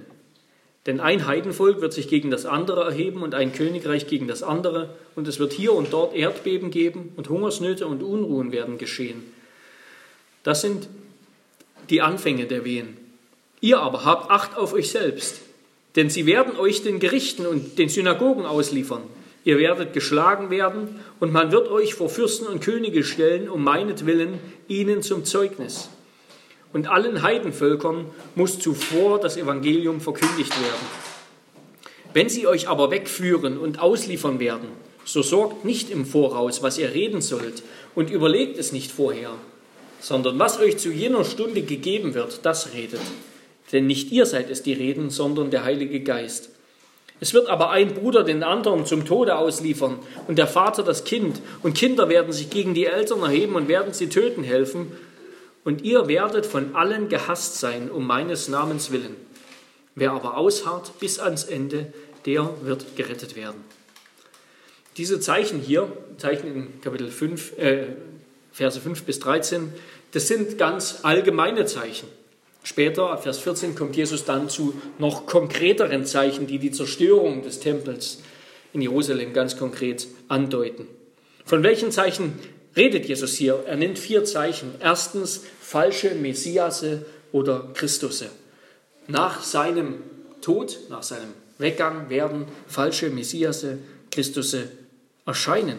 [0.87, 4.95] Denn ein Heidenvolk wird sich gegen das andere erheben und ein Königreich gegen das andere,
[5.15, 9.23] und es wird hier und dort Erdbeben geben und Hungersnöte und Unruhen werden geschehen.
[10.43, 10.89] Das sind
[11.91, 12.97] die Anfänge der Wehen.
[13.61, 15.41] Ihr aber habt Acht auf euch selbst,
[15.97, 19.03] denn sie werden euch den Gerichten und den Synagogen ausliefern.
[19.45, 24.39] Ihr werdet geschlagen werden, und man wird euch vor Fürsten und Könige stellen, um meinetwillen
[24.69, 25.91] ihnen zum Zeugnis
[26.73, 30.87] und allen Heidenvölkern muss zuvor das Evangelium verkündigt werden.
[32.13, 34.69] Wenn sie euch aber wegführen und ausliefern werden,
[35.05, 37.63] so sorgt nicht im Voraus, was ihr reden sollt,
[37.95, 39.33] und überlegt es nicht vorher,
[40.01, 43.01] sondern was euch zu jener Stunde gegeben wird, das redet.
[43.73, 46.51] Denn nicht ihr seid es, die reden, sondern der Heilige Geist.
[47.21, 51.41] Es wird aber ein Bruder den anderen zum Tode ausliefern und der Vater das Kind,
[51.63, 54.93] und Kinder werden sich gegen die Eltern erheben und werden sie töten helfen,
[55.65, 59.17] und ihr werdet von allen gehasst sein um meines Namens willen.
[59.95, 61.93] Wer aber ausharrt bis ans Ende,
[62.27, 63.65] der wird gerettet werden.
[64.97, 67.87] Diese Zeichen hier, Zeichen in Kapitel 5, äh,
[68.53, 69.73] Verse 5 bis 13,
[70.13, 72.09] das sind ganz allgemeine Zeichen.
[72.63, 77.61] Später, ab Vers 14, kommt Jesus dann zu noch konkreteren Zeichen, die die Zerstörung des
[77.61, 78.23] Tempels
[78.73, 80.87] in Jerusalem ganz konkret andeuten.
[81.45, 82.39] Von welchen Zeichen
[82.77, 83.65] redet Jesus hier?
[83.67, 84.75] Er nennt vier Zeichen.
[84.81, 88.31] Erstens falsche Messiasse oder Christusse.
[89.07, 90.03] Nach seinem
[90.41, 93.79] Tod, nach seinem Weggang werden falsche Messiasse,
[94.11, 94.69] Christusse
[95.27, 95.79] erscheinen.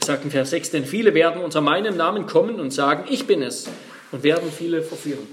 [0.00, 3.26] Er sagt in Vers 6, denn viele werden unter meinem Namen kommen und sagen, ich
[3.26, 3.68] bin es,
[4.12, 5.26] und werden viele verführen.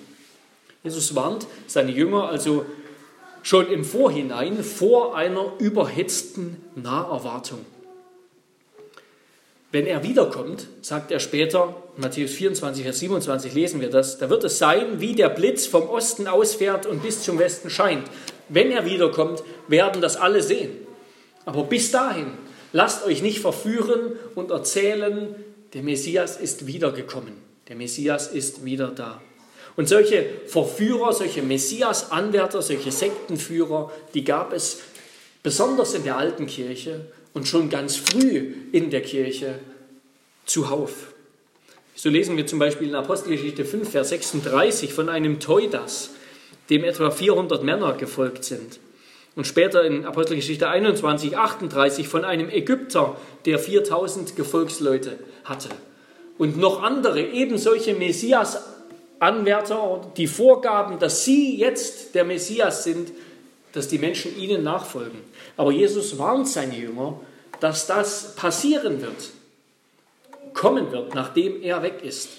[0.83, 2.65] Jesus warnt seine Jünger also
[3.43, 7.65] schon im Vorhinein vor einer überhitzten Naherwartung.
[9.71, 14.45] Wenn er wiederkommt, sagt er später, Matthäus 24, Vers 27 lesen wir das, da wird
[14.45, 18.07] es sein, wie der Blitz vom Osten ausfährt und bis zum Westen scheint.
[18.47, 20.71] Wenn er wiederkommt, werden das alle sehen.
[21.45, 22.27] Aber bis dahin,
[22.71, 25.35] lasst euch nicht verführen und erzählen,
[25.73, 27.33] der Messias ist wiedergekommen.
[27.67, 29.21] Der Messias ist wieder da.
[29.75, 34.79] Und solche Verführer, solche Messias-Anwärter, solche Sektenführer, die gab es
[35.43, 39.59] besonders in der alten Kirche und schon ganz früh in der Kirche
[40.45, 41.13] zuhauf.
[41.95, 46.11] So lesen wir zum Beispiel in Apostelgeschichte 5, Vers 36 von einem Teudas,
[46.69, 48.79] dem etwa 400 Männer gefolgt sind.
[49.35, 55.69] Und später in Apostelgeschichte 21, 38 von einem Ägypter, der 4000 Gefolgsleute hatte.
[56.37, 63.11] Und noch andere, eben solche Messias-Anwärter, die vorgaben, dass sie jetzt der Messias sind,
[63.73, 65.19] dass die Menschen ihnen nachfolgen.
[65.55, 67.19] Aber Jesus warnt seine Jünger,
[67.59, 69.31] dass das passieren wird,
[70.53, 72.29] kommen wird, nachdem er weg ist.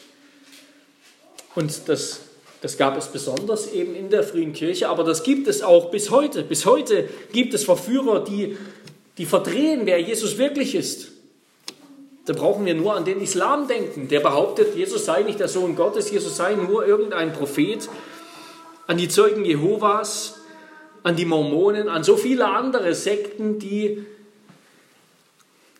[1.55, 2.21] Und das,
[2.61, 6.11] das gab es besonders eben in der frühen Kirche, aber das gibt es auch bis
[6.11, 6.43] heute.
[6.43, 8.57] Bis heute gibt es Verführer, die,
[9.17, 11.12] die verdrehen, wer Jesus wirklich ist.
[12.27, 15.77] Da brauchen wir nur an den Islam denken, der behauptet, Jesus sei nicht der Sohn
[15.77, 17.88] Gottes, Jesus sei nur irgendein Prophet.
[18.87, 20.38] An die Zeugen Jehovas,
[21.03, 24.05] an die Mormonen, an so viele andere Sekten, die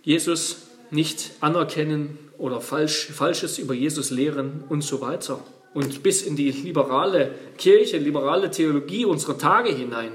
[0.03, 5.45] Jesus nicht anerkennen oder falsch, Falsches über Jesus lehren und so weiter.
[5.75, 10.13] Und bis in die liberale Kirche, liberale Theologie unserer Tage hinein,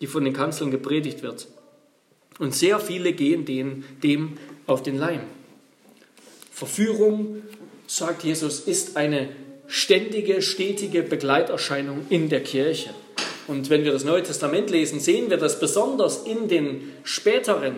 [0.00, 1.48] die von den Kanzeln gepredigt wird.
[2.38, 5.20] Und sehr viele gehen dem, dem auf den Leim.
[6.50, 7.42] Verführung,
[7.86, 9.30] sagt Jesus, ist eine
[9.66, 12.90] ständige, stetige Begleiterscheinung in der Kirche.
[13.48, 17.74] Und wenn wir das Neue Testament lesen, sehen wir das besonders in den späteren,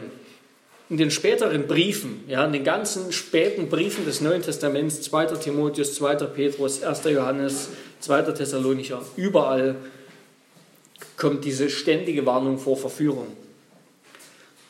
[0.91, 5.27] in den späteren Briefen, ja, in den ganzen späten Briefen des Neuen Testaments, 2.
[5.37, 6.17] Timotheus, 2.
[6.27, 7.05] Petrus, 1.
[7.05, 8.23] Johannes, 2.
[8.33, 9.77] Thessalonicher, überall
[11.17, 13.29] kommt diese ständige Warnung vor Verführung.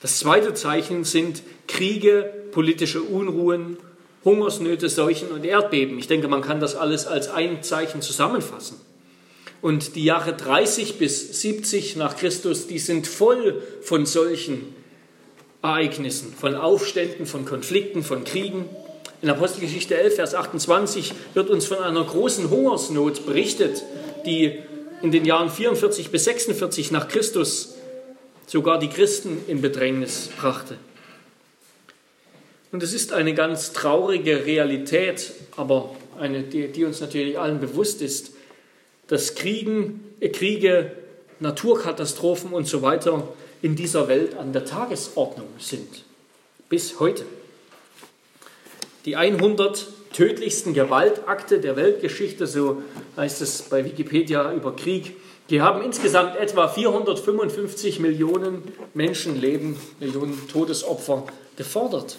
[0.04, 3.78] Das zweite Zeichen sind Kriege, politische Unruhen,
[4.24, 5.98] Hungersnöte, Seuchen und Erdbeben.
[5.98, 8.76] Ich denke, man kann das alles als ein Zeichen zusammenfassen.
[9.64, 14.74] Und die Jahre 30 bis 70 nach Christus, die sind voll von solchen
[15.62, 18.68] Ereignissen, von Aufständen, von Konflikten, von Kriegen.
[19.22, 23.82] In Apostelgeschichte 11, Vers 28 wird uns von einer großen Hungersnot berichtet,
[24.26, 24.58] die
[25.00, 27.76] in den Jahren 44 bis 46 nach Christus
[28.46, 30.76] sogar die Christen in Bedrängnis brachte.
[32.70, 38.02] Und es ist eine ganz traurige Realität, aber eine, die, die uns natürlich allen bewusst
[38.02, 38.33] ist,
[39.14, 40.90] dass Kriegen, Kriege,
[41.38, 43.28] Naturkatastrophen und so weiter
[43.62, 46.02] in dieser Welt an der Tagesordnung sind.
[46.68, 47.24] Bis heute.
[49.04, 52.82] Die 100 tödlichsten Gewaltakte der Weltgeschichte, so
[53.16, 55.14] heißt es bei Wikipedia über Krieg,
[55.48, 61.24] die haben insgesamt etwa 455 Millionen Menschenleben, Millionen Todesopfer
[61.56, 62.16] gefordert.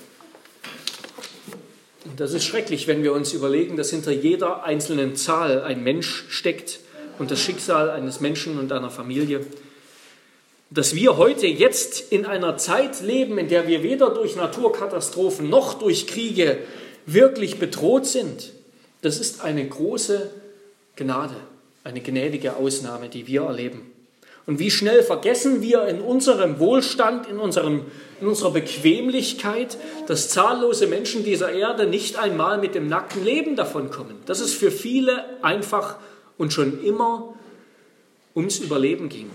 [2.15, 6.79] Das ist schrecklich, wenn wir uns überlegen, dass hinter jeder einzelnen Zahl ein Mensch steckt
[7.19, 9.45] und das Schicksal eines Menschen und einer Familie.
[10.69, 15.75] Dass wir heute jetzt in einer Zeit leben, in der wir weder durch Naturkatastrophen noch
[15.75, 16.57] durch Kriege
[17.05, 18.51] wirklich bedroht sind,
[19.01, 20.31] das ist eine große
[20.95, 21.35] Gnade,
[21.83, 23.91] eine gnädige Ausnahme, die wir erleben.
[24.47, 27.85] Und wie schnell vergessen wir in unserem Wohlstand, in, unserem,
[28.21, 34.15] in unserer Bequemlichkeit, dass zahllose Menschen dieser Erde nicht einmal mit dem nackten Leben davonkommen.
[34.27, 35.97] Dass es für viele einfach
[36.37, 37.33] und schon immer
[38.35, 39.29] ums Überleben ging.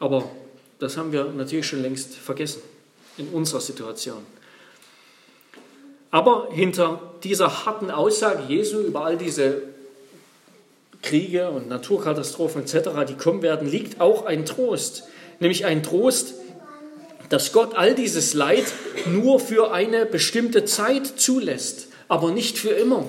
[0.00, 0.28] Aber
[0.78, 2.62] das haben wir natürlich schon längst vergessen
[3.16, 4.24] in unserer Situation.
[6.10, 9.62] Aber hinter dieser harten Aussage Jesu über all diese
[11.02, 15.04] Kriege und Naturkatastrophen etc., die kommen werden, liegt auch ein Trost.
[15.40, 16.34] Nämlich ein Trost,
[17.28, 18.64] dass Gott all dieses Leid
[19.06, 23.04] nur für eine bestimmte Zeit zulässt, aber nicht für immer.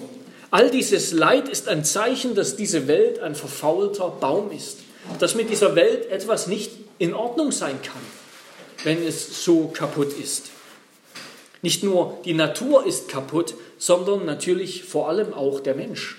[0.51, 4.79] All dieses Leid ist ein Zeichen, dass diese Welt ein verfaulter Baum ist,
[5.19, 8.01] dass mit dieser Welt etwas nicht in Ordnung sein kann,
[8.83, 10.49] wenn es so kaputt ist.
[11.61, 16.17] Nicht nur die Natur ist kaputt, sondern natürlich vor allem auch der Mensch.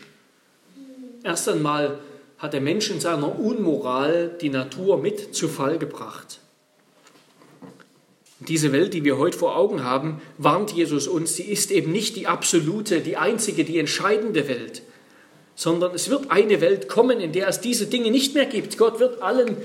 [1.25, 1.99] Erst einmal
[2.39, 6.39] hat der Mensch in seiner Unmoral die Natur mit zu Fall gebracht.
[8.41, 12.17] Diese Welt, die wir heute vor Augen haben, warnt Jesus uns, sie ist eben nicht
[12.17, 14.83] die absolute, die einzige, die entscheidende Welt,
[15.55, 18.79] sondern es wird eine Welt kommen, in der es diese Dinge nicht mehr gibt.
[18.79, 19.57] Gott wird allen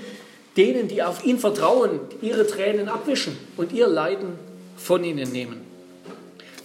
[0.58, 4.34] denen, die auf ihn vertrauen, ihre Tränen abwischen und ihr Leiden
[4.76, 5.62] von ihnen nehmen.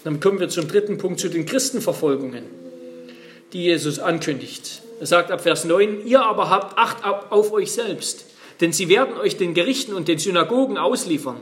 [0.03, 2.61] Dann kommen wir zum dritten Punkt, zu den Christenverfolgungen
[3.53, 4.83] die Jesus ankündigt.
[5.01, 8.27] Er sagt ab Vers 9, ihr aber habt Acht auf euch selbst,
[8.61, 11.37] denn sie werden euch den Gerichten und den Synagogen ausliefern.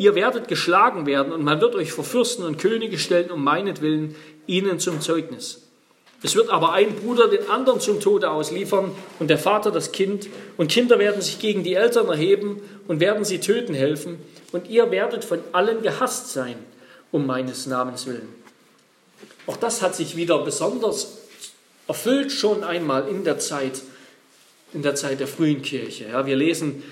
[0.00, 4.16] Ihr werdet geschlagen werden und man wird euch vor Fürsten und Könige stellen, um meinetwillen
[4.46, 5.60] ihnen zum Zeugnis.
[6.22, 10.28] Es wird aber ein Bruder den anderen zum Tode ausliefern und der Vater das Kind.
[10.56, 14.16] Und Kinder werden sich gegen die Eltern erheben und werden sie töten helfen.
[14.52, 16.56] Und ihr werdet von allen gehasst sein,
[17.12, 18.34] um meines Namens willen.
[19.46, 21.18] Auch das hat sich wieder besonders
[21.88, 23.82] erfüllt schon einmal in der Zeit,
[24.72, 26.08] in der Zeit der frühen Kirche.
[26.08, 26.84] Ja, wir lesen,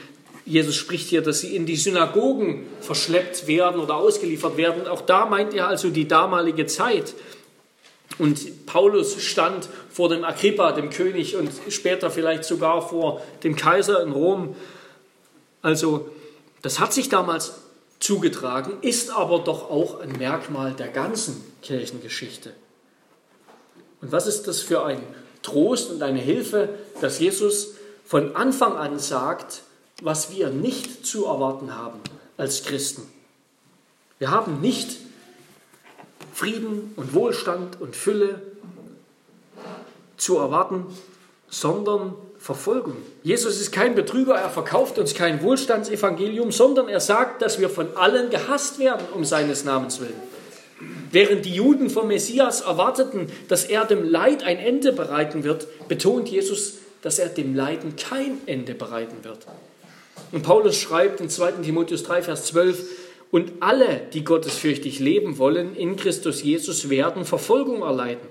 [0.48, 4.88] Jesus spricht hier, dass sie in die Synagogen verschleppt werden oder ausgeliefert werden.
[4.88, 7.12] Auch da meint er also die damalige Zeit.
[8.18, 14.02] Und Paulus stand vor dem Agrippa, dem König, und später vielleicht sogar vor dem Kaiser
[14.02, 14.56] in Rom.
[15.60, 16.08] Also
[16.62, 17.52] das hat sich damals
[18.00, 22.54] zugetragen, ist aber doch auch ein Merkmal der ganzen Kirchengeschichte.
[24.00, 25.02] Und was ist das für ein
[25.42, 26.70] Trost und eine Hilfe,
[27.02, 27.74] dass Jesus
[28.06, 29.62] von Anfang an sagt,
[30.02, 32.00] was wir nicht zu erwarten haben
[32.36, 33.02] als Christen.
[34.18, 34.98] Wir haben nicht
[36.32, 38.40] Frieden und Wohlstand und Fülle
[40.16, 40.86] zu erwarten,
[41.48, 42.96] sondern Verfolgung.
[43.24, 47.96] Jesus ist kein Betrüger, er verkauft uns kein Wohlstandsevangelium, sondern er sagt, dass wir von
[47.96, 50.20] allen gehasst werden um seines Namens willen.
[51.10, 56.28] Während die Juden vom Messias erwarteten, dass er dem Leid ein Ende bereiten wird, betont
[56.28, 59.46] Jesus, dass er dem Leiden kein Ende bereiten wird.
[60.32, 62.84] Und Paulus schreibt in 2 Timotheus 3, Vers 12,
[63.30, 68.26] und alle, die gottesfürchtig leben wollen, in Christus Jesus werden Verfolgung erleiden.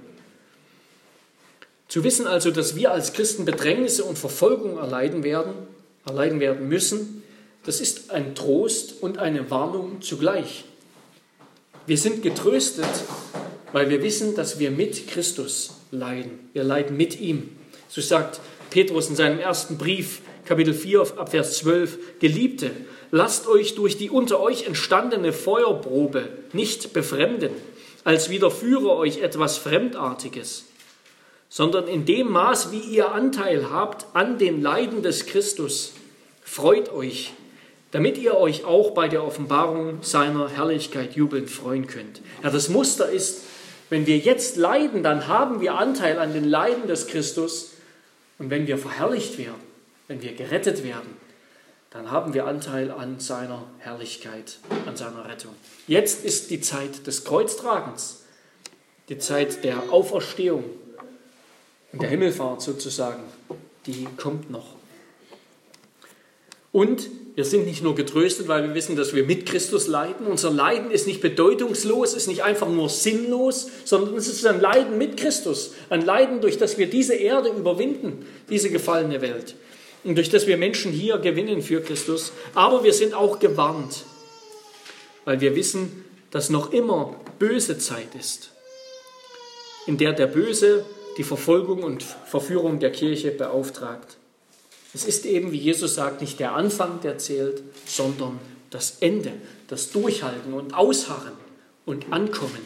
[1.88, 5.54] Zu wissen also, dass wir als Christen Bedrängnisse und Verfolgung erleiden werden,
[6.06, 7.24] erleiden werden müssen,
[7.64, 10.66] das ist ein Trost und eine Warnung zugleich.
[11.86, 12.88] Wir sind getröstet,
[13.72, 16.50] weil wir wissen, dass wir mit Christus leiden.
[16.54, 17.50] Wir leiden mit ihm.
[17.88, 22.72] So sagt Petrus in seinem ersten Brief, Kapitel 4, Abvers 12, Geliebte,
[23.12, 27.52] lasst euch durch die unter euch entstandene Feuerprobe nicht befremden,
[28.06, 30.64] als widerführe euch etwas Fremdartiges,
[31.50, 35.92] sondern in dem Maß, wie ihr Anteil habt an den Leiden des Christus,
[36.42, 37.34] freut euch,
[37.92, 42.22] damit ihr euch auch bei der Offenbarung seiner Herrlichkeit jubelnd freuen könnt.
[42.42, 43.42] Ja, das Muster ist,
[43.90, 47.74] wenn wir jetzt leiden, dann haben wir Anteil an den Leiden des Christus,
[48.40, 49.67] und wenn wir verherrlicht werden,
[50.08, 51.18] wenn wir gerettet werden,
[51.90, 55.54] dann haben wir Anteil an seiner Herrlichkeit, an seiner Rettung.
[55.88, 58.24] Jetzt ist die Zeit des Kreuztragens,
[59.10, 60.66] die Zeit der Auferstehung
[61.94, 63.24] und der Himmelfahrt sozusagen,
[63.86, 64.76] die kommt noch.
[66.74, 70.28] Und wir sind nicht nur getröstet, weil wir wissen, dass wir mit Christus leiden.
[70.28, 74.98] Unser Leiden ist nicht bedeutungslos, ist nicht einfach nur sinnlos, sondern es ist ein Leiden
[74.98, 75.74] mit Christus.
[75.90, 79.56] Ein Leiden, durch das wir diese Erde überwinden, diese gefallene Welt.
[80.16, 82.32] Durch das wir Menschen hier gewinnen für Christus.
[82.54, 84.06] Aber wir sind auch gewarnt,
[85.26, 88.52] weil wir wissen, dass noch immer böse Zeit ist,
[89.86, 90.86] in der der Böse
[91.18, 94.18] die Verfolgung und Verführung der Kirche beauftragt.
[94.94, 98.40] Es ist eben, wie Jesus sagt, nicht der Anfang, der zählt, sondern
[98.70, 99.34] das Ende,
[99.68, 101.34] das Durchhalten und Ausharren
[101.86, 102.66] und Ankommen.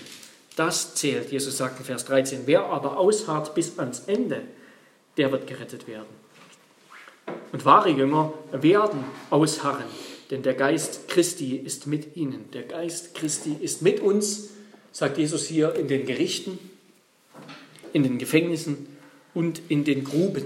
[0.55, 1.31] Das zählt.
[1.31, 4.43] Jesus sagt in Vers 13, wer aber ausharrt bis ans Ende,
[5.17, 6.21] der wird gerettet werden.
[7.51, 9.85] Und wahre Jünger werden ausharren,
[10.29, 12.49] denn der Geist Christi ist mit ihnen.
[12.53, 14.49] Der Geist Christi ist mit uns,
[14.91, 16.59] sagt Jesus hier, in den Gerichten,
[17.93, 18.87] in den Gefängnissen
[19.33, 20.45] und in den Gruben.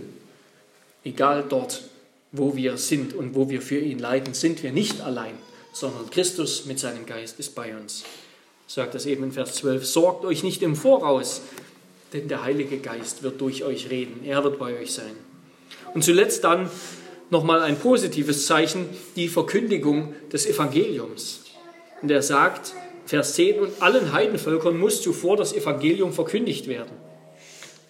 [1.03, 1.83] Egal dort,
[2.31, 5.36] wo wir sind und wo wir für ihn leiden, sind wir nicht allein,
[5.73, 8.03] sondern Christus mit seinem Geist ist bei uns.
[8.67, 9.86] Sagt das eben in Vers 12.
[9.86, 11.41] Sorgt euch nicht im Voraus,
[12.13, 14.25] denn der Heilige Geist wird durch euch reden.
[14.25, 15.15] Er wird bei euch sein.
[15.96, 16.70] Und zuletzt dann
[17.32, 21.41] nochmal ein positives Zeichen, die Verkündigung des Evangeliums.
[22.02, 22.74] Und er sagt,
[23.06, 26.91] Vers 10, und allen Heidenvölkern muss zuvor das Evangelium verkündigt werden.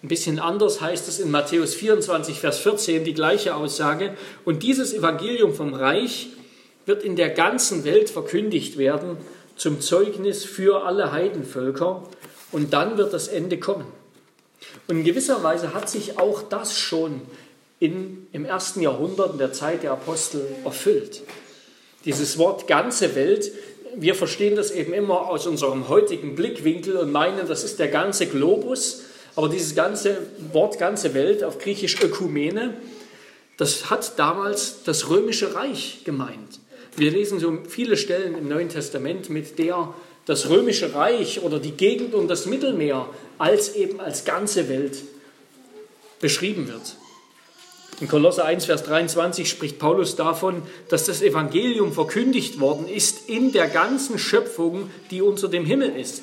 [0.02, 4.14] Ein bisschen anders heißt es in Matthäus 24, Vers 14 die gleiche Aussage.
[4.44, 6.28] Und dieses Evangelium vom Reich
[6.84, 9.16] wird in der ganzen Welt verkündigt werden
[9.56, 12.04] zum Zeugnis für alle Heidenvölker.
[12.52, 13.86] Und dann wird das Ende kommen.
[14.86, 17.22] Und in gewisser Weise hat sich auch das schon
[17.78, 21.22] in, im ersten Jahrhundert, in der Zeit der Apostel, erfüllt.
[22.04, 23.50] Dieses Wort ganze Welt,
[23.96, 28.26] wir verstehen das eben immer aus unserem heutigen Blickwinkel und meinen, das ist der ganze
[28.26, 29.02] Globus.
[29.34, 30.18] Aber dieses ganze
[30.52, 32.74] Wort ganze Welt auf Griechisch Ökumene,
[33.58, 36.60] das hat damals das römische Reich gemeint.
[36.96, 41.72] Wir lesen so viele Stellen im Neuen Testament, mit der das römische Reich oder die
[41.72, 43.08] Gegend um das Mittelmeer
[43.38, 45.02] als eben als ganze Welt
[46.20, 46.96] beschrieben wird.
[47.98, 53.52] In Kolosser 1, Vers 23 spricht Paulus davon, dass das Evangelium verkündigt worden ist in
[53.52, 56.22] der ganzen Schöpfung, die unter dem Himmel ist.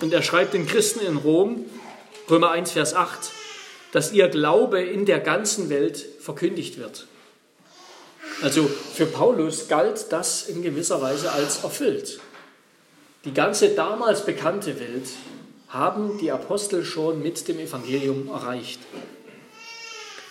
[0.00, 1.64] Und er schreibt den Christen in Rom,
[2.30, 3.30] Römer 1, Vers 8,
[3.90, 7.06] dass ihr Glaube in der ganzen Welt verkündigt wird.
[8.42, 12.20] Also für Paulus galt das in gewisser Weise als erfüllt.
[13.24, 15.08] Die ganze damals bekannte Welt
[15.68, 18.78] haben die Apostel schon mit dem Evangelium erreicht.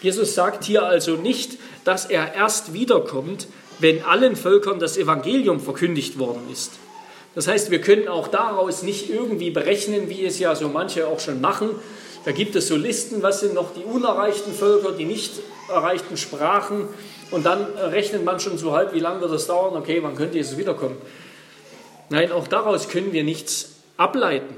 [0.01, 3.47] Jesus sagt hier also nicht, dass er erst wiederkommt,
[3.79, 6.73] wenn allen Völkern das Evangelium verkündigt worden ist.
[7.33, 11.19] Das heißt, wir können auch daraus nicht irgendwie berechnen, wie es ja so manche auch
[11.19, 11.69] schon machen.
[12.23, 15.33] Da gibt es so Listen, was sind noch die unerreichten Völker, die nicht
[15.69, 16.87] erreichten Sprachen.
[17.31, 20.37] Und dann rechnet man schon so halb, wie lange wird das dauern, okay, wann könnte
[20.37, 20.97] Jesus wiederkommen.
[22.09, 24.55] Nein, auch daraus können wir nichts ableiten.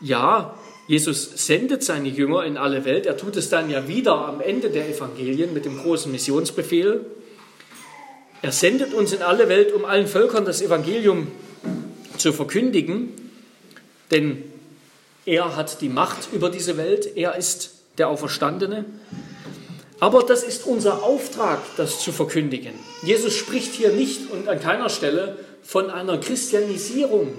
[0.00, 0.54] Ja,
[0.88, 3.06] Jesus sendet seine Jünger in alle Welt.
[3.06, 7.06] Er tut es dann ja wieder am Ende der Evangelien mit dem großen Missionsbefehl.
[8.42, 11.28] Er sendet uns in alle Welt, um allen Völkern das Evangelium
[12.18, 13.10] zu verkündigen,
[14.10, 14.42] denn
[15.24, 18.84] er hat die Macht über diese Welt, er ist der Auferstandene.
[20.00, 22.72] Aber das ist unser Auftrag, das zu verkündigen.
[23.04, 27.32] Jesus spricht hier nicht und an keiner Stelle von einer Christianisierung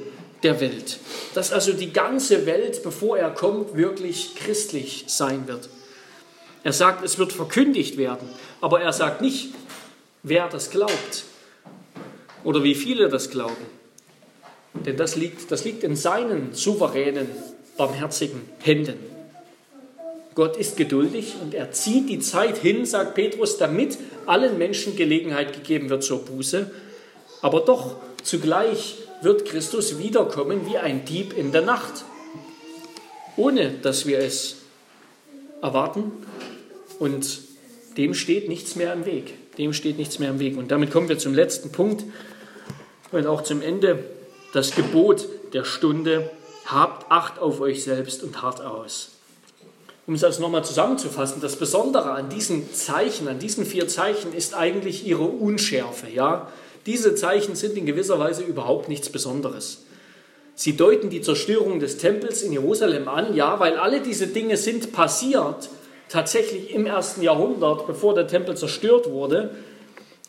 [0.43, 0.99] der Welt,
[1.33, 5.69] dass also die ganze Welt, bevor er kommt, wirklich christlich sein wird.
[6.63, 8.27] Er sagt, es wird verkündigt werden,
[8.61, 9.53] aber er sagt nicht,
[10.21, 11.23] wer das glaubt
[12.43, 13.65] oder wie viele das glauben.
[14.73, 17.27] Denn das liegt, das liegt in seinen souveränen,
[17.77, 18.97] barmherzigen Händen.
[20.35, 25.53] Gott ist geduldig und er zieht die Zeit hin, sagt Petrus, damit allen Menschen Gelegenheit
[25.53, 26.71] gegeben wird zur Buße.
[27.41, 32.05] Aber doch zugleich wird Christus wiederkommen wie ein Dieb in der Nacht,
[33.37, 34.57] ohne dass wir es
[35.61, 36.11] erwarten.
[36.99, 37.39] Und
[37.97, 39.33] dem steht nichts mehr im Weg.
[39.57, 40.57] Dem steht nichts mehr im Weg.
[40.57, 42.03] Und damit kommen wir zum letzten Punkt
[43.11, 44.03] und auch zum Ende.
[44.53, 46.29] Das Gebot der Stunde.
[46.65, 49.09] Habt Acht auf euch selbst und hart aus.
[50.05, 54.53] Um es also nochmal zusammenzufassen, das Besondere an diesen Zeichen, an diesen vier Zeichen ist
[54.53, 56.09] eigentlich ihre Unschärfe.
[56.09, 56.49] Ja?
[56.85, 59.85] Diese Zeichen sind in gewisser Weise überhaupt nichts Besonderes.
[60.55, 64.91] Sie deuten die Zerstörung des Tempels in Jerusalem an, ja, weil alle diese Dinge sind
[64.91, 65.69] passiert,
[66.09, 69.55] tatsächlich im ersten Jahrhundert, bevor der Tempel zerstört wurde.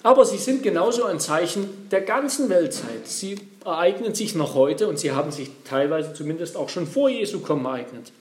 [0.03, 3.07] Aber sie sind genauso ein Zeichen der ganzen Weltzeit.
[3.07, 7.41] Sie ereignen sich noch heute und sie haben sich teilweise zumindest auch schon vor Jesu
[7.41, 8.13] kommen ereignet.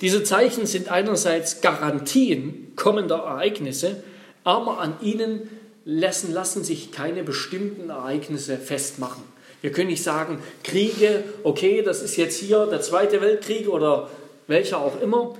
[0.00, 4.02] Diese Zeichen sind einerseits Garantien kommender Ereignisse,
[4.44, 5.48] aber an ihnen
[5.90, 9.24] lassen, lassen sich keine bestimmten Ereignisse festmachen.
[9.60, 14.08] Wir können nicht sagen, Kriege, okay, das ist jetzt hier der Zweite Weltkrieg oder
[14.46, 15.36] welcher auch immer.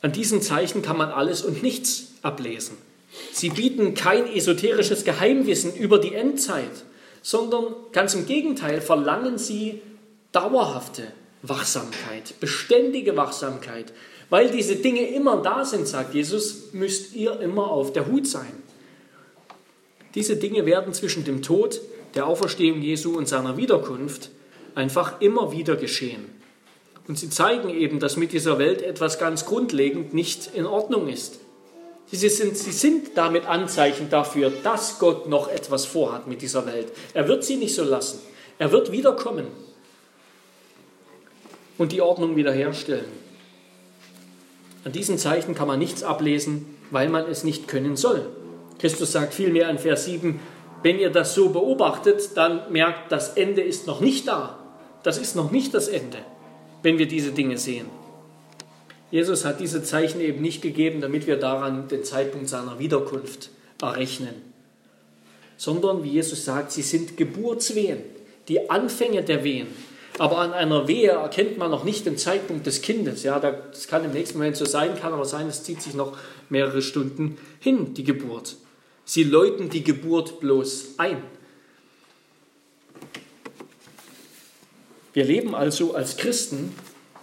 [0.00, 2.76] An diesen Zeichen kann man alles und nichts ablesen.
[3.32, 6.84] Sie bieten kein esoterisches Geheimwissen über die Endzeit,
[7.20, 9.82] sondern ganz im Gegenteil verlangen sie
[10.32, 11.02] dauerhafte
[11.42, 13.92] Wachsamkeit, beständige Wachsamkeit.
[14.30, 18.61] Weil diese Dinge immer da sind, sagt Jesus, müsst ihr immer auf der Hut sein.
[20.14, 21.80] Diese Dinge werden zwischen dem Tod,
[22.14, 24.30] der Auferstehung Jesu und seiner Wiederkunft
[24.74, 26.26] einfach immer wieder geschehen.
[27.08, 31.40] Und sie zeigen eben, dass mit dieser Welt etwas ganz grundlegend nicht in Ordnung ist.
[32.06, 36.88] Sie sind, sie sind damit Anzeichen dafür, dass Gott noch etwas vorhat mit dieser Welt.
[37.14, 38.20] Er wird sie nicht so lassen.
[38.58, 39.46] Er wird wiederkommen
[41.78, 43.06] und die Ordnung wiederherstellen.
[44.84, 48.26] An diesen Zeichen kann man nichts ablesen, weil man es nicht können soll.
[48.78, 50.40] Christus sagt vielmehr in Vers 7,
[50.82, 54.58] wenn ihr das so beobachtet, dann merkt, das Ende ist noch nicht da.
[55.02, 56.18] Das ist noch nicht das Ende,
[56.82, 57.86] wenn wir diese Dinge sehen.
[59.10, 63.50] Jesus hat diese Zeichen eben nicht gegeben, damit wir daran den Zeitpunkt seiner Wiederkunft
[63.80, 64.34] errechnen,
[65.56, 67.98] sondern wie Jesus sagt, sie sind Geburtswehen,
[68.48, 69.66] die Anfänge der Wehen.
[70.18, 73.22] Aber an einer Wehe erkennt man noch nicht den Zeitpunkt des Kindes.
[73.22, 76.16] Ja, das kann im nächsten Moment so sein, kann aber sein, es zieht sich noch
[76.48, 78.56] mehrere Stunden hin, die Geburt.
[79.12, 81.22] Sie läuten die Geburt bloß ein.
[85.12, 86.74] Wir leben also als Christen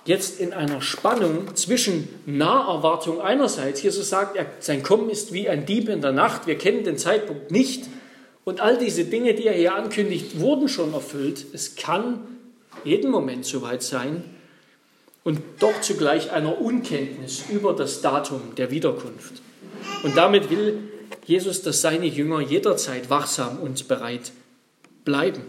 [0.06, 3.82] jetzt in einer Spannung zwischen Naherwartung einerseits.
[3.82, 6.46] Jesus sagt, er, sein Kommen ist wie ein Dieb in der Nacht.
[6.46, 7.86] Wir kennen den Zeitpunkt nicht.
[8.44, 11.44] Und all diese Dinge, die er hier ankündigt, wurden schon erfüllt.
[11.54, 12.20] Es kann
[12.84, 14.24] jeden Moment soweit sein.
[15.24, 19.42] Und doch zugleich einer Unkenntnis über das Datum der Wiederkunft.
[20.04, 20.84] Und damit will
[21.26, 24.32] Jesus, dass seine Jünger jederzeit wachsam und bereit
[25.06, 25.42] bleiben.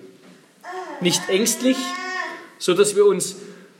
[1.01, 1.77] Nicht ängstlich,
[2.59, 3.37] sodass wir uns,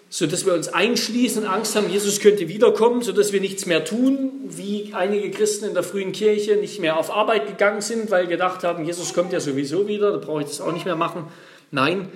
[0.09, 4.93] sodass wir uns einschließen, Angst haben, Jesus könnte wiederkommen, sodass wir nichts mehr tun, wie
[4.95, 8.85] einige Christen in der frühen Kirche nicht mehr auf Arbeit gegangen sind, weil gedacht haben,
[8.85, 11.25] Jesus kommt ja sowieso wieder, da brauche ich das auch nicht mehr machen.
[11.71, 12.09] Nein,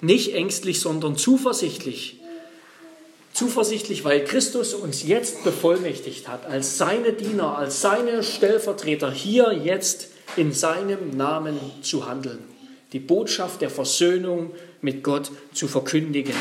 [0.00, 2.20] nicht ängstlich, sondern zuversichtlich
[3.36, 10.08] Zuversichtlich, weil Christus uns jetzt bevollmächtigt hat, als seine Diener, als seine Stellvertreter hier jetzt
[10.38, 12.38] in seinem Namen zu handeln.
[12.94, 16.32] Die Botschaft der Versöhnung mit Gott zu verkündigen,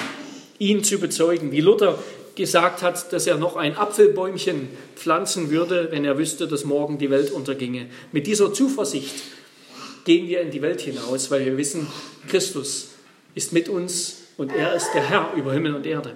[0.58, 1.52] ihn zu bezeugen.
[1.52, 2.00] Wie Luther
[2.36, 7.10] gesagt hat, dass er noch ein Apfelbäumchen pflanzen würde, wenn er wüsste, dass morgen die
[7.10, 7.88] Welt unterginge.
[8.14, 9.16] Mit dieser Zuversicht
[10.06, 11.88] gehen wir in die Welt hinaus, weil wir wissen,
[12.30, 12.92] Christus
[13.34, 16.16] ist mit uns und er ist der Herr über Himmel und Erde.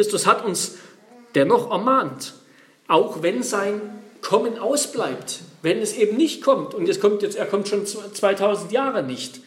[0.00, 0.78] Christus hat uns
[1.34, 2.32] dennoch ermahnt,
[2.88, 3.82] auch wenn sein
[4.22, 8.72] Kommen ausbleibt, wenn es eben nicht kommt und es kommt jetzt, er kommt schon 2000
[8.72, 9.40] Jahre nicht,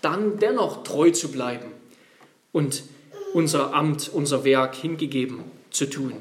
[0.00, 1.72] dann dennoch treu zu bleiben
[2.52, 2.84] und
[3.34, 6.12] unser Amt, unser Werk hingegeben zu tun.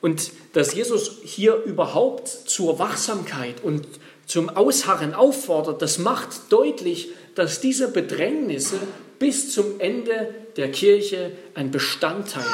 [0.00, 3.86] Und dass Jesus hier überhaupt zur Wachsamkeit und
[4.26, 8.80] zum Ausharren auffordert, das macht deutlich, dass diese Bedrängnisse
[9.20, 12.44] bis zum Ende der Kirche ein Bestandteil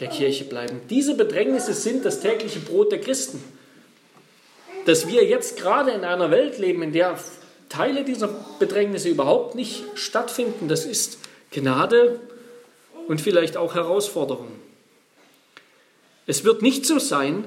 [0.00, 0.80] der Kirche bleiben.
[0.90, 3.42] Diese Bedrängnisse sind das tägliche Brot der Christen.
[4.84, 7.18] Dass wir jetzt gerade in einer Welt leben, in der
[7.68, 8.28] Teile dieser
[8.58, 11.18] Bedrängnisse überhaupt nicht stattfinden, das ist
[11.50, 12.20] Gnade
[13.08, 14.48] und vielleicht auch Herausforderung.
[16.26, 17.44] Es wird nicht so sein,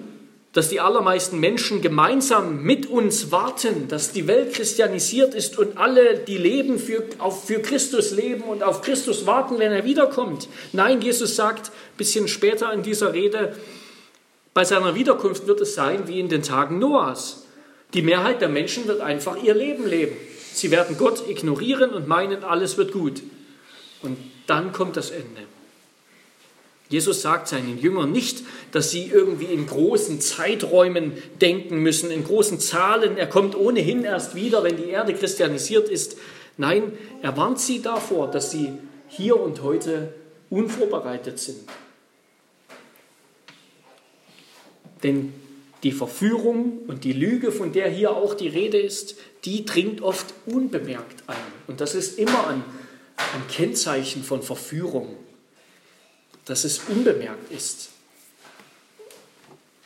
[0.54, 6.18] dass die allermeisten Menschen gemeinsam mit uns warten, dass die Welt christianisiert ist und alle,
[6.18, 10.48] die leben, für, auf, für Christus leben und auf Christus warten, wenn er wiederkommt.
[10.74, 13.56] Nein, Jesus sagt ein bisschen später in dieser Rede,
[14.56, 17.46] bei seiner Wiederkunft wird es sein wie in den Tagen Noahs.
[17.94, 20.18] Die Mehrheit der Menschen wird einfach ihr Leben leben.
[20.54, 23.22] Sie werden Gott ignorieren und meinen, alles wird gut.
[24.02, 25.42] Und dann kommt das Ende.
[26.90, 32.60] Jesus sagt seinen Jüngern nicht, dass sie irgendwie in großen Zeiträumen denken müssen, in großen
[32.60, 33.16] Zahlen.
[33.16, 36.18] Er kommt ohnehin erst wieder, wenn die Erde christianisiert ist.
[36.58, 38.74] Nein, er warnt sie davor, dass sie
[39.08, 40.16] hier und heute
[40.50, 41.60] unvorbereitet sind.
[45.04, 45.32] Denn
[45.84, 49.16] die Verführung und die Lüge, von der hier auch die Rede ist,
[49.46, 51.38] die dringt oft unbemerkt ein.
[51.68, 52.64] Und das ist immer ein,
[53.16, 55.16] ein Kennzeichen von Verführung
[56.50, 57.90] dass es unbemerkt ist.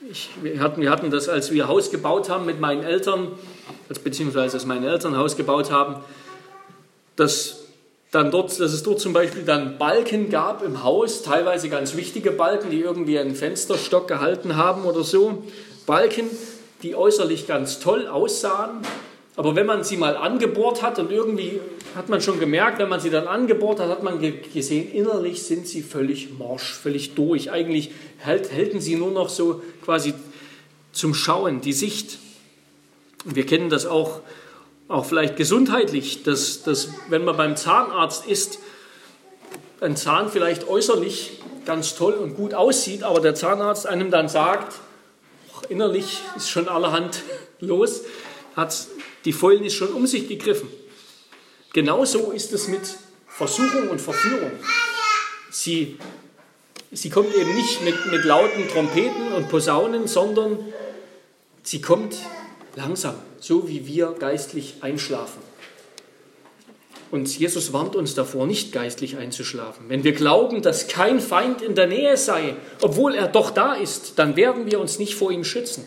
[0.09, 3.33] Ich, wir, hatten, wir hatten das, als wir Haus gebaut haben mit meinen Eltern,
[4.03, 5.97] beziehungsweise als meine Eltern Haus gebaut haben,
[7.17, 7.65] dass,
[8.11, 12.31] dann dort, dass es dort zum Beispiel dann Balken gab im Haus, teilweise ganz wichtige
[12.31, 15.43] Balken, die irgendwie einen Fensterstock gehalten haben oder so.
[15.85, 16.29] Balken,
[16.81, 18.81] die äußerlich ganz toll aussahen,
[19.35, 21.59] aber wenn man sie mal angebohrt hat und irgendwie
[21.95, 24.19] hat man schon gemerkt, wenn man sie dann angebohrt hat, hat man
[24.53, 27.51] gesehen, innerlich sind sie völlig morsch, völlig durch.
[27.51, 30.13] Eigentlich hälten sie nur noch so quasi
[30.91, 32.19] zum Schauen, die Sicht.
[33.25, 34.21] Und wir kennen das auch,
[34.87, 38.59] auch vielleicht gesundheitlich, dass, dass wenn man beim Zahnarzt ist,
[39.81, 44.75] ein Zahn vielleicht äußerlich ganz toll und gut aussieht, aber der Zahnarzt einem dann sagt,
[45.69, 47.23] innerlich ist schon allerhand
[47.59, 48.01] los,
[48.55, 48.87] hat
[49.25, 50.69] die Vollen ist schon um sich gegriffen.
[51.73, 52.81] Genauso ist es mit
[53.27, 54.51] Versuchung und Verführung.
[55.49, 55.97] Sie,
[56.91, 60.59] sie kommt eben nicht mit, mit lauten Trompeten und Posaunen, sondern
[61.63, 62.15] sie kommt
[62.75, 65.41] langsam, so wie wir geistlich einschlafen.
[67.13, 69.85] Und Jesus warnt uns davor, nicht geistlich einzuschlafen.
[69.87, 74.13] Wenn wir glauben, dass kein Feind in der Nähe sei, obwohl er doch da ist,
[74.17, 75.85] dann werden wir uns nicht vor ihm schützen.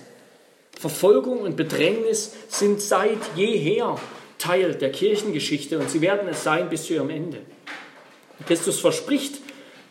[0.79, 3.99] Verfolgung und Bedrängnis sind seit jeher
[4.39, 7.39] Teil der Kirchengeschichte und sie werden es sein bis zu ihrem Ende.
[8.47, 9.41] Christus verspricht,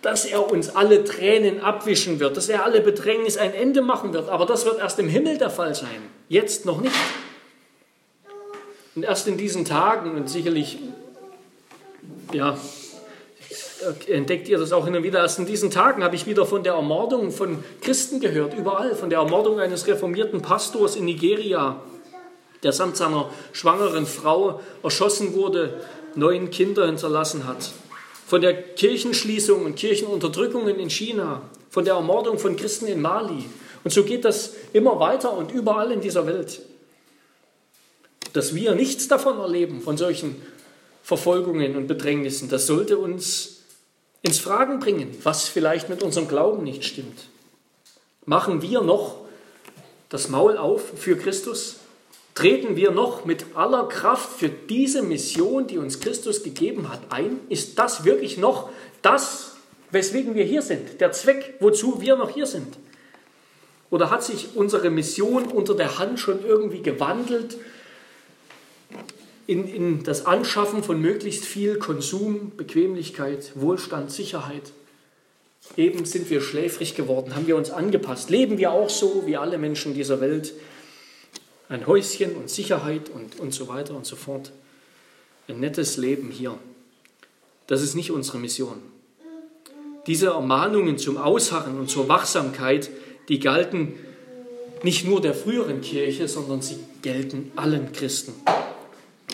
[0.03, 4.29] dass er uns alle Tränen abwischen wird, dass er alle Bedrängnis ein Ende machen wird,
[4.29, 5.89] aber das wird erst im Himmel der Fall sein,
[6.29, 6.95] jetzt noch nicht.
[8.95, 10.77] Und erst in diesen Tagen und sicherlich,
[12.31, 12.57] ja,
[14.07, 15.19] entdeckt ihr das auch hin und wieder.
[15.19, 19.09] Erst in diesen Tagen habe ich wieder von der Ermordung von Christen gehört, überall, von
[19.09, 21.81] der Ermordung eines reformierten Pastors in Nigeria,
[22.63, 25.81] der samt seiner schwangeren Frau erschossen wurde,
[26.15, 27.71] neun Kinder hinterlassen hat.
[28.25, 33.45] Von der Kirchenschließung und Kirchenunterdrückungen in China, von der Ermordung von Christen in Mali.
[33.83, 36.61] Und so geht das immer weiter und überall in dieser Welt.
[38.33, 40.41] Dass wir nichts davon erleben, von solchen
[41.03, 43.54] Verfolgungen und Bedrängnissen, das sollte uns
[44.25, 47.27] ins Fragen bringen, was vielleicht mit unserem Glauben nicht stimmt.
[48.25, 49.17] Machen wir noch
[50.09, 51.77] das Maul auf für Christus?
[52.33, 57.39] Treten wir noch mit aller Kraft für diese Mission, die uns Christus gegeben hat, ein?
[57.49, 58.69] Ist das wirklich noch
[59.03, 59.55] das,
[59.91, 60.99] weswegen wir hier sind?
[60.99, 62.77] Der Zweck, wozu wir noch hier sind?
[63.91, 67.57] Oder hat sich unsere Mission unter der Hand schon irgendwie gewandelt
[69.47, 74.71] in, in das Anschaffen von möglichst viel Konsum, Bequemlichkeit, Wohlstand, Sicherheit.
[75.77, 78.29] Eben sind wir schläfrig geworden, haben wir uns angepasst.
[78.29, 80.53] Leben wir auch so wie alle Menschen dieser Welt?
[81.69, 84.51] Ein Häuschen und Sicherheit und, und so weiter und so fort.
[85.47, 86.57] Ein nettes Leben hier.
[87.67, 88.77] Das ist nicht unsere Mission.
[90.05, 92.91] Diese Ermahnungen zum Ausharren und zur Wachsamkeit,
[93.27, 93.93] die galten
[94.83, 98.33] nicht nur der früheren Kirche, sondern sie gelten allen Christen.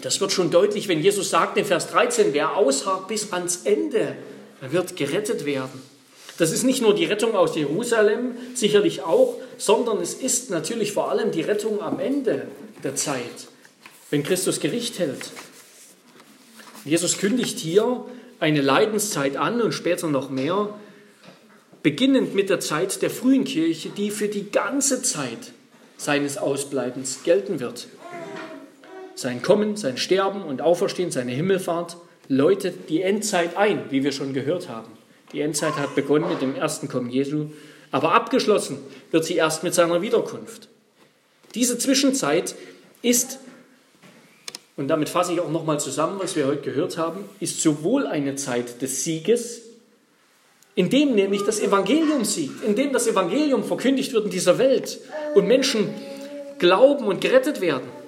[0.01, 4.15] Das wird schon deutlich, wenn Jesus sagt in Vers 13, wer ausharrt bis ans Ende,
[4.61, 5.81] der wird gerettet werden.
[6.37, 11.11] Das ist nicht nur die Rettung aus Jerusalem, sicherlich auch, sondern es ist natürlich vor
[11.11, 12.47] allem die Rettung am Ende
[12.83, 13.47] der Zeit,
[14.09, 15.29] wenn Christus Gericht hält.
[16.83, 18.05] Jesus kündigt hier
[18.39, 20.73] eine Leidenszeit an und später noch mehr,
[21.83, 25.51] beginnend mit der Zeit der frühen Kirche, die für die ganze Zeit
[25.97, 27.87] seines Ausbleibens gelten wird.
[29.22, 31.97] Sein Kommen, sein Sterben und Auferstehen, seine Himmelfahrt
[32.28, 34.91] läutet die Endzeit ein, wie wir schon gehört haben.
[35.32, 37.51] Die Endzeit hat begonnen mit dem ersten Kommen Jesu,
[37.91, 38.80] aber abgeschlossen
[39.11, 40.69] wird sie erst mit seiner Wiederkunft.
[41.53, 42.55] Diese Zwischenzeit
[43.03, 43.38] ist,
[44.76, 48.38] und damit fasse ich auch nochmal zusammen, was wir heute gehört haben, ist sowohl eine
[48.38, 49.61] Zeit des Sieges,
[50.74, 54.99] in dem nämlich das Evangelium siegt, in dem das Evangelium verkündigt wird in dieser Welt
[55.36, 55.93] und Menschen
[56.57, 58.00] glauben und gerettet werden.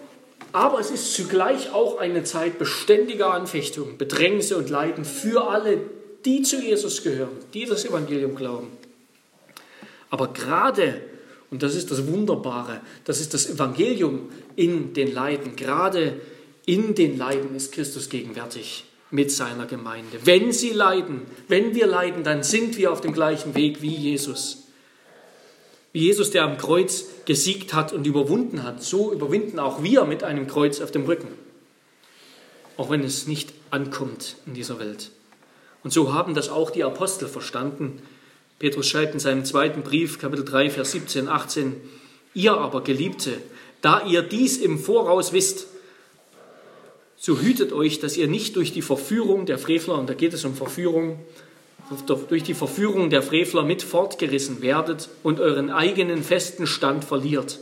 [0.54, 5.80] Aber es ist zugleich auch eine Zeit beständiger Anfechtung, Bedrängnisse und Leiden für alle,
[6.26, 8.68] die zu Jesus gehören, die das Evangelium glauben.
[10.12, 11.02] Aber gerade,
[11.50, 16.22] und das ist das Wunderbare, das ist das Evangelium in den Leiden, gerade
[16.68, 20.20] in den Leiden ist Christus gegenwärtig mit seiner Gemeinde.
[20.24, 24.63] Wenn sie leiden, wenn wir leiden, dann sind wir auf dem gleichen Weg wie Jesus.
[25.94, 30.24] Wie Jesus, der am Kreuz gesiegt hat und überwunden hat, so überwinden auch wir mit
[30.24, 31.28] einem Kreuz auf dem Rücken.
[32.76, 35.12] Auch wenn es nicht ankommt in dieser Welt.
[35.84, 38.02] Und so haben das auch die Apostel verstanden.
[38.58, 41.76] Petrus schreibt in seinem zweiten Brief, Kapitel 3, Vers 17, 18,
[42.34, 43.38] Ihr aber, Geliebte,
[43.82, 45.68] da ihr dies im Voraus wisst,
[47.16, 50.44] so hütet euch, dass ihr nicht durch die Verführung der Frevler, und da geht es
[50.44, 51.20] um Verführung,
[52.08, 57.60] durch die Verführung der Frevler mit fortgerissen werdet und euren eigenen festen Stand verliert.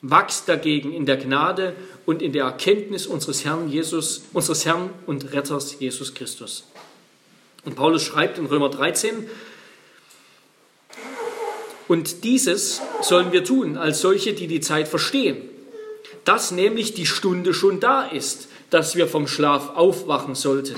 [0.00, 1.74] Wachst dagegen in der Gnade
[2.06, 6.64] und in der Erkenntnis unseres Herrn Jesus, unseres Herrn und Retters Jesus Christus.
[7.64, 9.28] Und Paulus schreibt in Römer 13,
[11.88, 15.38] und dieses sollen wir tun als solche, die die Zeit verstehen,
[16.24, 20.76] dass nämlich die Stunde schon da ist, dass wir vom Schlaf aufwachen sollten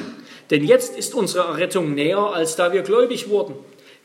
[0.50, 3.54] denn jetzt ist unsere Errettung näher, als da wir gläubig wurden.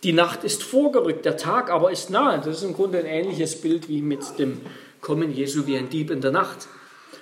[0.04, 2.38] Die Nacht ist vorgerückt, der Tag aber ist nahe.
[2.38, 4.62] Das ist im Grunde ein ähnliches Bild wie mit dem
[5.02, 6.68] Kommen Jesu wie ein Dieb in der Nacht.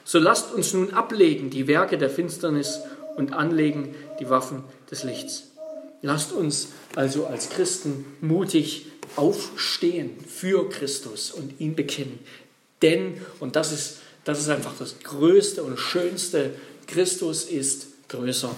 [0.04, 2.80] So lasst uns nun ablegen die Werke der Finsternis
[3.16, 5.52] und anlegen die Waffen des Lichts.
[6.02, 12.20] Lasst uns also als Christen mutig aufstehen für Christus und ihn bekennen.
[12.82, 16.52] Denn, und das ist, das ist einfach das Größte und Schönste,
[16.88, 18.54] Christus ist größer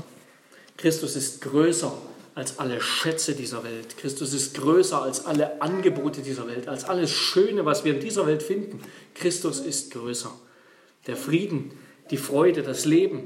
[0.78, 1.94] Christus ist größer
[2.36, 3.98] als alle Schätze dieser Welt.
[3.98, 8.28] Christus ist größer als alle Angebote dieser Welt, als alles Schöne, was wir in dieser
[8.28, 8.82] Welt finden.
[9.14, 10.32] Christus ist größer.
[11.08, 11.72] Der Frieden,
[12.12, 13.24] die Freude, das Leben,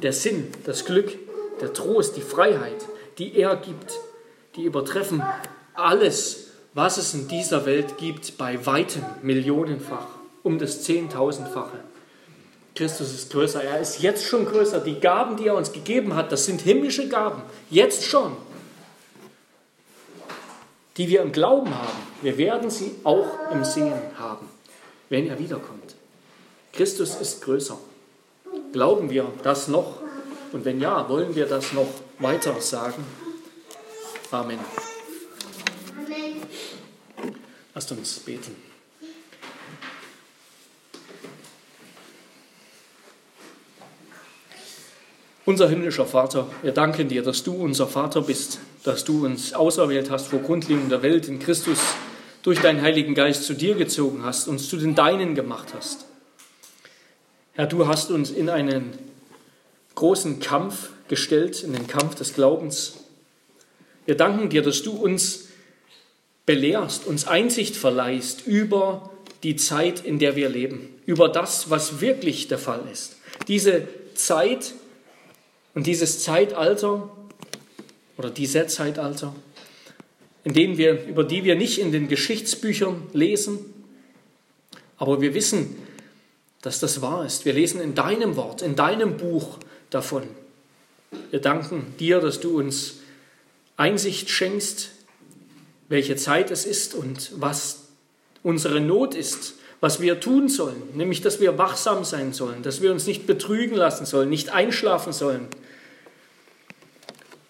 [0.00, 1.18] der Sinn, das Glück,
[1.60, 2.86] der Trost, die Freiheit,
[3.18, 3.98] die er gibt,
[4.54, 5.22] die übertreffen
[5.74, 10.06] alles, was es in dieser Welt gibt, bei weitem millionenfach,
[10.42, 11.78] um das Zehntausendfache.
[12.74, 13.62] Christus ist größer.
[13.62, 14.80] Er ist jetzt schon größer.
[14.80, 17.42] Die Gaben, die er uns gegeben hat, das sind himmlische Gaben.
[17.70, 18.36] Jetzt schon.
[20.96, 21.98] Die wir im Glauben haben.
[22.22, 24.48] Wir werden sie auch im Sehen haben,
[25.08, 25.94] wenn er wiederkommt.
[26.72, 27.78] Christus ist größer.
[28.72, 30.00] Glauben wir das noch?
[30.52, 33.04] Und wenn ja, wollen wir das noch weiter sagen?
[34.30, 34.58] Amen.
[35.96, 36.42] Amen.
[37.74, 38.71] Lasst uns beten.
[45.44, 50.08] Unser himmlischer Vater, wir danken dir, dass du unser Vater bist, dass du uns auserwählt
[50.08, 51.80] hast vor Grundlegung der Welt in Christus
[52.44, 56.06] durch deinen Heiligen Geist zu dir gezogen hast, uns zu den Deinen gemacht hast.
[57.54, 58.92] Herr, du hast uns in einen
[59.96, 62.98] großen Kampf gestellt, in den Kampf des Glaubens.
[64.06, 65.48] Wir danken dir, dass du uns
[66.46, 69.10] belehrst, uns Einsicht verleihst über
[69.42, 73.16] die Zeit, in der wir leben, über das, was wirklich der Fall ist.
[73.48, 74.74] Diese Zeit,
[75.74, 77.10] und dieses Zeitalter
[78.16, 79.34] oder diese Zeitalter,
[80.44, 83.58] in denen wir, über die wir nicht in den Geschichtsbüchern lesen,
[84.98, 85.76] aber wir wissen,
[86.60, 87.44] dass das wahr ist.
[87.44, 89.58] Wir lesen in deinem Wort, in deinem Buch
[89.90, 90.22] davon.
[91.30, 92.98] Wir danken dir, dass du uns
[93.76, 94.90] Einsicht schenkst,
[95.88, 97.88] welche Zeit es ist und was
[98.42, 102.92] unsere Not ist, was wir tun sollen, nämlich dass wir wachsam sein sollen, dass wir
[102.92, 105.48] uns nicht betrügen lassen sollen, nicht einschlafen sollen,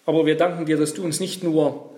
[0.06, 1.90] aber wir danken dir, dass du uns nicht nur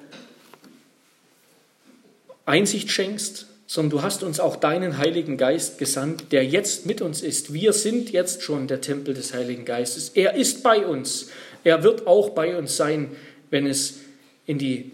[2.47, 7.23] Einsicht schenkst, sondern du hast uns auch deinen Heiligen Geist gesandt, der jetzt mit uns
[7.23, 7.55] ist.
[7.55, 10.11] Wir sind jetzt schon der Tempel des Heiligen Geistes.
[10.11, 11.29] Er ist bei uns.
[11.63, 13.13] Er wird auch bei uns sein,
[13.51, 14.01] wenn es
[14.47, 14.91] in die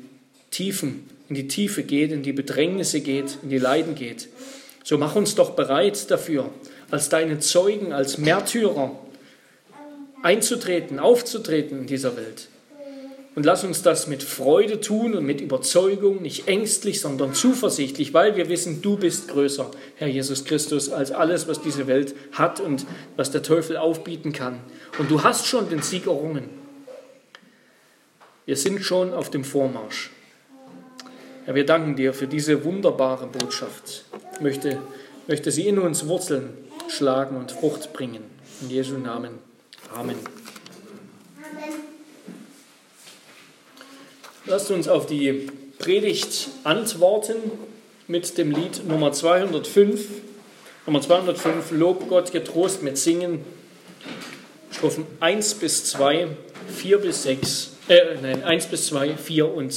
[0.51, 4.29] Tiefen, in die Tiefe geht, in die Bedrängnisse geht, in die Leiden geht.
[4.85, 6.51] So mach uns doch bereit dafür,
[6.91, 8.93] als deine Zeugen, als Märtyrer
[10.23, 12.49] einzutreten, aufzutreten in dieser Welt.
[13.37, 18.37] Und lass uns das mit Freude tun und mit Überzeugung, nicht ängstlich, sondern zuversichtlich, weil
[18.37, 22.87] wir wissen, du bist größer, Herr Jesus Christus, als alles, was diese Welt hat und
[23.17, 24.61] was der Teufel aufbieten kann.
[24.99, 26.49] Und du hast schon den Sieg errungen.
[28.47, 30.11] Wir sind schon auf dem Vormarsch.
[31.45, 34.05] Herr, wir danken dir für diese wunderbare Botschaft.
[34.41, 34.79] Möchte,
[35.27, 36.51] möchte sie in uns Wurzeln
[36.89, 38.23] schlagen und Frucht bringen.
[38.63, 39.33] In Jesu Namen.
[39.95, 40.17] Amen.
[44.47, 47.37] Lasst uns auf die Predigt antworten
[48.09, 50.09] mit dem Lied Nummer 205.
[50.87, 53.45] Nummer 205, Lob Gott getrost mit Singen.
[54.71, 56.29] Strophen 1 bis 2,
[56.75, 59.69] 4 bis 6, äh, nein, 1 bis 2, 4 und